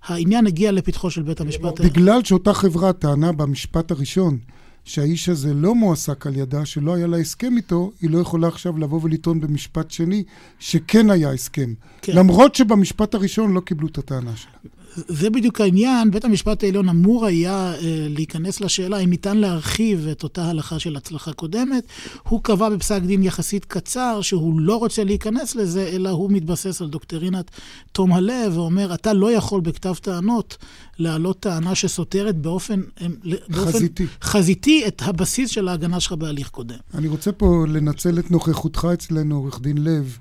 העניין 0.03 0.47
הגיע 0.47 0.73
לפתחו 0.73 1.11
של 1.11 1.23
בית 1.23 1.41
המשפט. 1.41 1.81
בגלל 1.81 2.25
שאותה 2.25 2.55
חברה 2.55 2.93
טענה 2.93 3.33
במשפט 3.33 3.91
הראשון 3.91 4.39
שהאיש 4.85 5.29
הזה 5.29 5.55
לא 5.55 5.75
מועסק 5.75 6.27
על 6.27 6.37
ידה, 6.37 6.67
שלא 6.67 6.95
היה 6.95 7.07
לה 7.07 7.17
הסכם 7.17 7.57
איתו, 7.57 7.93
היא 8.01 8.11
לא 8.11 8.19
יכולה 8.19 8.49
עכשיו 8.49 8.79
לבוא 8.79 9.01
ולטעון 9.03 9.41
במשפט 9.41 9.91
שני 9.91 10.25
שכן 10.59 11.11
היה 11.11 11.33
הסכם. 11.33 11.75
כן. 12.03 12.13
למרות 12.17 12.55
שבמשפט 12.55 13.15
הראשון 13.15 13.53
לא 13.53 13.61
קיבלו 13.61 13.89
את 13.89 13.99
הטענה 13.99 14.37
שלה. 14.37 14.53
זה 14.97 15.31
בדיוק 15.31 15.61
העניין, 15.61 16.11
בית 16.11 16.25
המשפט 16.25 16.65
העליון 16.65 16.89
אמור 16.89 17.27
היה 17.27 17.75
אה, 17.75 17.79
להיכנס 18.09 18.61
לשאלה 18.61 18.99
אם 18.99 19.11
ניתן 19.11 19.37
להרחיב 19.37 20.09
את 20.13 20.23
אותה 20.23 20.45
הלכה 20.45 20.79
של 20.79 20.97
הצלחה 20.97 21.33
קודמת. 21.33 21.87
הוא 22.29 22.43
קבע 22.43 22.69
בפסק 22.69 23.03
דין 23.03 23.23
יחסית 23.23 23.65
קצר 23.65 24.21
שהוא 24.23 24.61
לא 24.61 24.77
רוצה 24.77 25.05
להיכנס 25.05 25.55
לזה, 25.55 25.89
אלא 25.93 26.09
הוא 26.09 26.31
מתבסס 26.31 26.83
על 26.83 26.89
דוקטרינת 26.89 27.51
תום 27.93 28.13
הלב, 28.13 28.59
ואומר, 28.59 28.95
אתה 28.95 29.13
לא 29.13 29.33
יכול 29.33 29.61
בכתב 29.61 29.95
טענות 29.95 30.57
להעלות 30.99 31.41
טענה 31.41 31.75
שסותרת 31.75 32.37
באופן, 32.37 32.81
אה, 33.01 33.07
באופן 33.49 33.73
חזיתי. 33.73 34.07
חזיתי 34.23 34.87
את 34.89 35.03
הבסיס 35.05 35.51
של 35.51 35.69
ההגנה 35.69 36.01
שלך 36.01 36.13
בהליך 36.13 36.49
קודם. 36.49 36.77
אני 36.95 37.09
רוצה 37.09 37.33
פה 37.33 37.65
לנצל 37.69 38.19
את 38.19 38.31
נוכחותך 38.31 38.89
אצלנו, 38.95 39.37
עורך 39.37 39.61
דין 39.61 39.79
לב. 39.79 40.19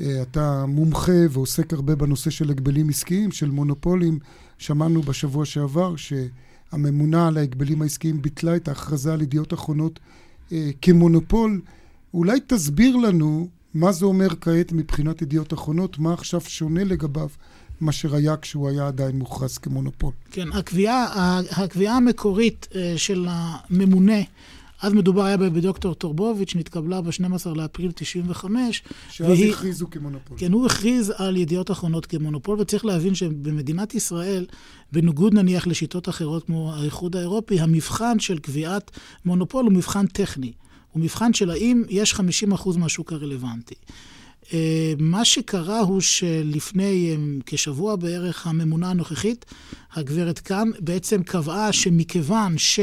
אה, 0.00 0.22
אתה 0.22 0.64
מומחה 0.66 1.12
ועוסק 1.30 1.72
הרבה 1.72 1.94
בנושא 1.94 2.30
של 2.30 2.50
הגבלים 2.50 2.88
עסקיים, 2.88 3.32
של 3.32 3.50
מונופולים. 3.50 4.18
שמענו 4.58 5.02
בשבוע 5.02 5.44
שעבר 5.44 5.94
שהממונה 5.96 7.28
על 7.28 7.36
ההגבלים 7.38 7.82
העסקיים 7.82 8.22
ביטלה 8.22 8.56
את 8.56 8.68
ההכרזה 8.68 9.12
על 9.12 9.22
ידיעות 9.22 9.54
אחרונות 9.54 10.00
אה, 10.52 10.70
כמונופול. 10.82 11.60
אולי 12.14 12.40
תסביר 12.46 12.96
לנו 12.96 13.48
מה 13.74 13.92
זה 13.92 14.06
אומר 14.06 14.28
כעת 14.40 14.72
מבחינת 14.72 15.22
ידיעות 15.22 15.52
אחרונות, 15.52 15.98
מה 15.98 16.12
עכשיו 16.12 16.40
שונה 16.40 16.84
לגביו 16.84 17.28
מאשר 17.80 18.14
היה 18.14 18.36
כשהוא 18.36 18.68
היה 18.68 18.86
עדיין 18.86 19.18
מוכרז 19.18 19.58
כמונופול. 19.58 20.12
כן, 20.30 20.52
הקביעה, 20.52 21.40
הקביעה 21.50 21.96
המקורית 21.96 22.68
אה, 22.74 22.94
של 22.96 23.26
הממונה 23.30 24.20
אז 24.82 24.92
מדובר 24.92 25.22
היה 25.24 25.36
בדוקטור 25.36 25.94
טורבוביץ', 25.94 26.54
נתקבלה 26.56 27.00
ב-12 27.00 27.54
לאפריל 27.54 27.92
95. 27.94 28.82
שאז 29.10 29.28
והיא, 29.28 29.52
הכריזו 29.52 29.90
כמונופול. 29.90 30.38
כן, 30.40 30.52
הוא 30.52 30.66
הכריז 30.66 31.12
על 31.16 31.36
ידיעות 31.36 31.70
אחרונות 31.70 32.06
כמונופול, 32.06 32.60
וצריך 32.60 32.84
להבין 32.84 33.14
שבמדינת 33.14 33.94
ישראל, 33.94 34.46
בניגוד 34.92 35.34
נניח 35.34 35.66
לשיטות 35.66 36.08
אחרות 36.08 36.46
כמו 36.46 36.74
האיחוד 36.74 37.16
האירופי, 37.16 37.60
המבחן 37.60 38.18
של 38.18 38.38
קביעת 38.38 38.90
מונופול 39.24 39.64
הוא 39.64 39.72
מבחן 39.72 40.06
טכני. 40.06 40.52
הוא 40.92 41.02
מבחן 41.02 41.32
של 41.32 41.50
האם 41.50 41.82
יש 41.88 42.14
50% 42.14 42.78
מהשוק 42.78 43.12
הרלוונטי. 43.12 43.74
אה, 44.52 44.92
מה 44.98 45.24
שקרה 45.24 45.80
הוא 45.80 46.00
שלפני 46.00 47.10
אה, 47.10 47.16
כשבוע 47.46 47.96
בערך 47.96 48.46
הממונה 48.46 48.90
הנוכחית, 48.90 49.44
הגברת 49.92 50.38
כאן, 50.38 50.70
בעצם 50.78 51.22
קבעה 51.22 51.72
שמכיוון 51.72 52.58
ש... 52.58 52.80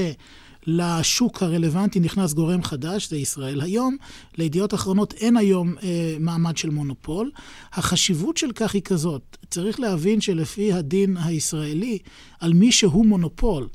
לשוק 0.67 1.43
הרלוונטי 1.43 1.99
נכנס 1.99 2.33
גורם 2.33 2.63
חדש, 2.63 3.09
זה 3.09 3.17
ישראל 3.17 3.61
היום. 3.61 3.97
לידיעות 4.37 4.73
אחרונות 4.73 5.13
אין 5.13 5.37
היום 5.37 5.75
אה, 5.83 6.15
מעמד 6.19 6.57
של 6.57 6.69
מונופול. 6.69 7.31
החשיבות 7.73 8.37
של 8.37 8.51
כך 8.51 8.73
היא 8.73 8.81
כזאת, 8.81 9.37
צריך 9.49 9.79
להבין 9.79 10.21
שלפי 10.21 10.73
הדין 10.73 11.17
הישראלי, 11.17 11.97
על 12.39 12.53
מי 12.53 12.71
שהוא 12.71 13.05
מונופול, 13.05 13.67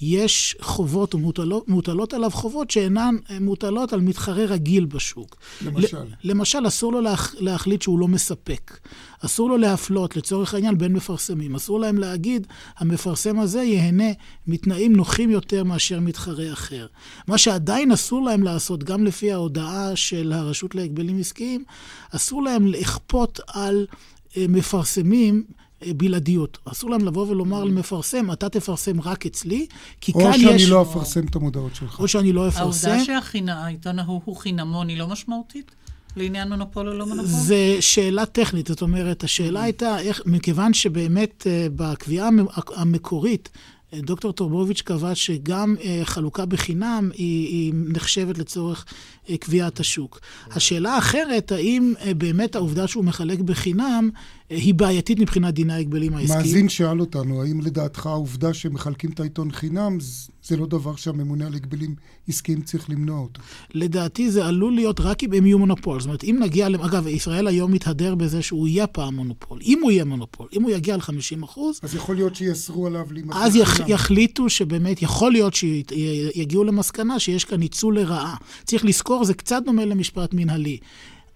יש 0.00 0.56
חובות 0.60 1.14
ומוטלות 1.14 2.14
עליו 2.14 2.30
חובות 2.30 2.70
שאינן 2.70 3.16
אה, 3.30 3.40
מוטלות 3.40 3.92
על 3.92 4.00
מתחרה 4.00 4.44
רגיל 4.44 4.84
בשוק. 4.84 5.36
למשל? 5.64 5.96
למשל, 6.24 6.66
אסור 6.66 6.92
לו 6.92 7.00
להח, 7.00 7.34
להחליט 7.38 7.82
שהוא 7.82 7.98
לא 7.98 8.08
מספק. 8.08 8.78
אסור 9.24 9.48
לו 9.48 9.56
להפלות, 9.56 10.16
לצורך 10.16 10.54
העניין, 10.54 10.78
בין 10.78 10.92
מפרסמים. 10.92 11.54
אסור 11.54 11.80
להם 11.80 11.98
להגיד, 11.98 12.46
המפרסם 12.78 13.38
הזה 13.38 13.62
ייהנה 13.62 14.12
מתנאים 14.46 14.96
נוחים 14.96 15.30
יותר 15.30 15.64
מאשר 15.64 16.00
מתחרה 16.00 16.52
אחר. 16.52 16.86
מה 17.28 17.38
שעדיין 17.38 17.92
אסור 17.92 18.22
להם 18.22 18.42
לעשות, 18.42 18.84
גם 18.84 19.04
לפי 19.04 19.32
ההודעה 19.32 19.96
של 19.96 20.32
הרשות 20.32 20.74
להגבלים 20.74 21.20
עסקיים, 21.20 21.64
אסור 22.10 22.42
להם 22.42 22.66
לכפות 22.66 23.40
על 23.46 23.86
אה, 24.36 24.44
מפרסמים 24.48 25.44
בלעדיות. 25.86 26.58
אסור 26.64 26.90
להם 26.90 27.04
לבוא 27.04 27.26
ולומר 27.28 27.64
למפרסם, 27.64 28.32
אתה 28.32 28.48
תפרסם 28.48 29.00
רק 29.00 29.26
אצלי, 29.26 29.66
כי 30.00 30.12
כאן 30.12 30.20
יש... 30.34 30.44
או 30.44 30.50
שאני 30.50 30.66
לא 30.66 30.82
אפרסם 30.82 31.26
את 31.26 31.36
המודעות 31.36 31.74
שלך. 31.74 31.98
או 32.00 32.08
שאני 32.08 32.32
לא 32.32 32.48
אפרסם. 32.48 32.90
העובדה 32.90 33.22
שהעיתון 33.24 33.98
ההוא 33.98 34.20
הוא 34.24 34.36
חינמון 34.36 34.88
היא 34.88 34.98
לא 34.98 35.06
משמעותית? 35.06 35.70
לעניין 36.16 36.48
מונופול 36.48 36.88
או 36.88 36.94
לא 36.94 37.06
מונופול? 37.06 37.30
זו 37.30 37.54
שאלה 37.80 38.26
טכנית, 38.26 38.66
זאת 38.66 38.82
אומרת, 38.82 39.24
השאלה 39.24 39.62
הייתה 39.62 39.98
איך, 39.98 40.22
מכיוון 40.26 40.74
שבאמת 40.74 41.46
אה, 41.46 41.66
בקביעה 41.76 42.28
המקורית, 42.76 43.48
דוקטור 43.94 44.32
טורבוביץ' 44.32 44.80
קבע 44.80 45.14
שגם 45.14 45.74
אה, 45.84 46.00
חלוקה 46.04 46.46
בחינם 46.46 47.10
היא, 47.14 47.48
היא 47.48 47.72
נחשבת 47.74 48.38
לצורך 48.38 48.84
קביעת 49.40 49.80
השוק. 49.80 50.20
השאלה 50.50 50.94
האחרת, 50.94 51.52
האם 51.52 51.94
באמת 52.16 52.56
העובדה 52.56 52.86
שהוא 52.86 53.04
מחלק 53.04 53.38
בחינם 53.38 54.10
היא 54.50 54.74
בעייתית 54.74 55.18
מבחינת 55.18 55.54
דיני 55.54 55.72
ההגבלים 55.72 56.14
העסקיים. 56.14 56.40
מאזין 56.40 56.68
שאל 56.68 57.00
אותנו, 57.00 57.42
האם 57.42 57.60
לדעתך 57.60 58.06
העובדה 58.06 58.54
שמחלקים 58.54 59.10
את 59.10 59.20
העיתון 59.20 59.52
חינם 59.52 59.98
זה 60.44 60.56
לא 60.56 60.66
דבר 60.66 60.96
שהממונה 60.96 61.46
על 61.46 61.54
הגבלים 61.54 61.94
עסקיים 62.28 62.62
צריך 62.62 62.90
למנוע 62.90 63.20
אותו? 63.20 63.40
לדעתי 63.74 64.30
זה 64.30 64.46
עלול 64.46 64.72
להיות 64.72 65.00
רק 65.00 65.24
אם 65.24 65.32
הם 65.32 65.46
יהיו 65.46 65.58
מונופול. 65.58 66.00
זאת 66.00 66.06
אומרת, 66.06 66.24
אם 66.24 66.38
נגיע, 66.40 66.66
אגב, 66.66 67.06
ישראל 67.06 67.46
היום 67.46 67.72
מתהדר 67.72 68.14
בזה 68.14 68.42
שהוא 68.42 68.68
יהיה 68.68 68.86
פעם 68.86 69.14
מונופול. 69.14 69.58
אם 69.62 69.80
הוא 69.82 69.90
יהיה 69.90 70.04
מונופול, 70.04 70.48
אם 70.56 70.62
הוא 70.62 70.70
יגיע 70.70 70.96
ל-50 70.96 71.44
אחוז... 71.44 71.80
אז 71.82 71.94
יכול 71.94 72.14
להיות 72.14 72.34
שיאסרו 72.34 72.86
עליו 72.86 73.06
להימכר 73.10 73.38
אז 73.38 73.56
יח, 73.56 73.79
יחליטו 73.88 74.48
שבאמת, 74.48 75.02
יכול 75.02 75.32
להיות 75.32 75.54
שיגיעו 75.54 76.64
למסקנה 76.64 77.18
שיש 77.18 77.44
כאן 77.44 77.58
ניצול 77.58 77.98
לרעה. 77.98 78.34
צריך 78.64 78.84
לזכור, 78.84 79.24
זה 79.24 79.34
קצת 79.34 79.62
דומה 79.64 79.84
למשפט 79.84 80.34
מנהלי. 80.34 80.78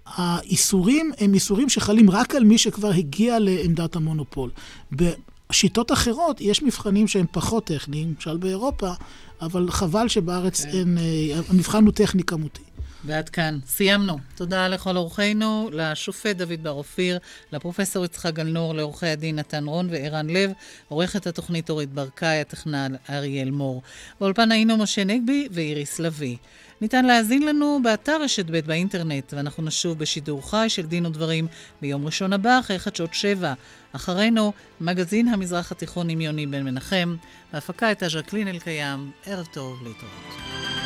האיסורים 0.07 1.11
הם 1.19 1.35
איסורים 1.35 1.69
שחלים 1.69 2.11
רק 2.11 2.35
על 2.35 2.45
מי 2.45 2.59
שכבר 2.59 2.91
הגיע 2.91 3.39
לעמדת 3.39 3.97
המונופול. 3.97 4.51
בשיטות 4.93 5.93
אחרות 5.93 6.41
יש 6.41 6.63
מבחנים 6.63 7.09
שהם 7.09 7.27
פחות 7.33 7.65
טכניים, 7.65 8.15
למשל 8.17 8.37
באירופה, 8.37 8.91
אבל 9.43 9.71
חבל 9.71 10.09
שבארץ 10.09 10.65
כן. 10.65 10.69
אין, 10.69 10.99
אה, 10.99 11.41
המבחן 11.49 11.85
הוא 11.85 11.93
טכני 11.93 12.23
כמותי. 12.23 12.63
ועד 13.05 13.29
כאן. 13.29 13.59
סיימנו. 13.67 14.19
תודה 14.35 14.69
לכל 14.69 14.97
אורחינו, 14.97 15.71
לשופט 15.73 16.37
דוד 16.37 16.63
בר 16.63 16.71
אופיר, 16.71 17.19
לפרופסור 17.53 18.05
יצחק 18.05 18.35
גלנור, 18.35 18.75
לעורכי 18.75 19.07
הדין 19.07 19.39
נתן 19.39 19.65
רון 19.65 19.89
וערן 19.91 20.31
לב, 20.31 20.51
עורכת 20.89 21.27
התוכנית 21.27 21.71
אורית 21.71 21.93
ברקאי, 21.93 22.41
הטכנן 22.41 22.93
אריאל 23.11 23.51
מור. 23.51 23.83
באולפן 24.21 24.53
היינו 24.53 24.77
משה 24.77 25.05
נגבי 25.05 25.49
ואיריס 25.53 25.99
לביא. 25.99 26.37
ניתן 26.81 27.05
להאזין 27.05 27.43
לנו 27.43 27.81
באתר 27.83 28.23
רשת 28.23 28.47
ב' 28.51 28.61
באינטרנט, 28.61 29.35
ואנחנו 29.37 29.63
נשוב 29.63 29.99
בשידור 29.99 30.51
חי 30.51 30.67
של 30.69 30.87
דין 30.87 31.07
ודברים 31.07 31.47
ביום 31.81 32.07
ראשון 32.07 32.33
הבא, 32.33 32.59
אחרי 32.59 32.79
חדשות 32.79 33.15
שבע. 33.15 33.53
אחרינו, 33.93 34.53
מגזין 34.81 35.29
המזרח 35.29 35.73
התיכון 35.73 36.09
עם 36.09 36.21
יוני 36.21 36.47
בן 36.47 36.63
מנחם, 36.63 37.17
בהפקה 37.53 37.87
הייתה 37.87 38.09
ז'קלין 38.09 38.49
אלקיים. 38.49 39.11
ערב 39.27 39.47
טוב, 39.53 39.83
להתראות. 39.83 40.84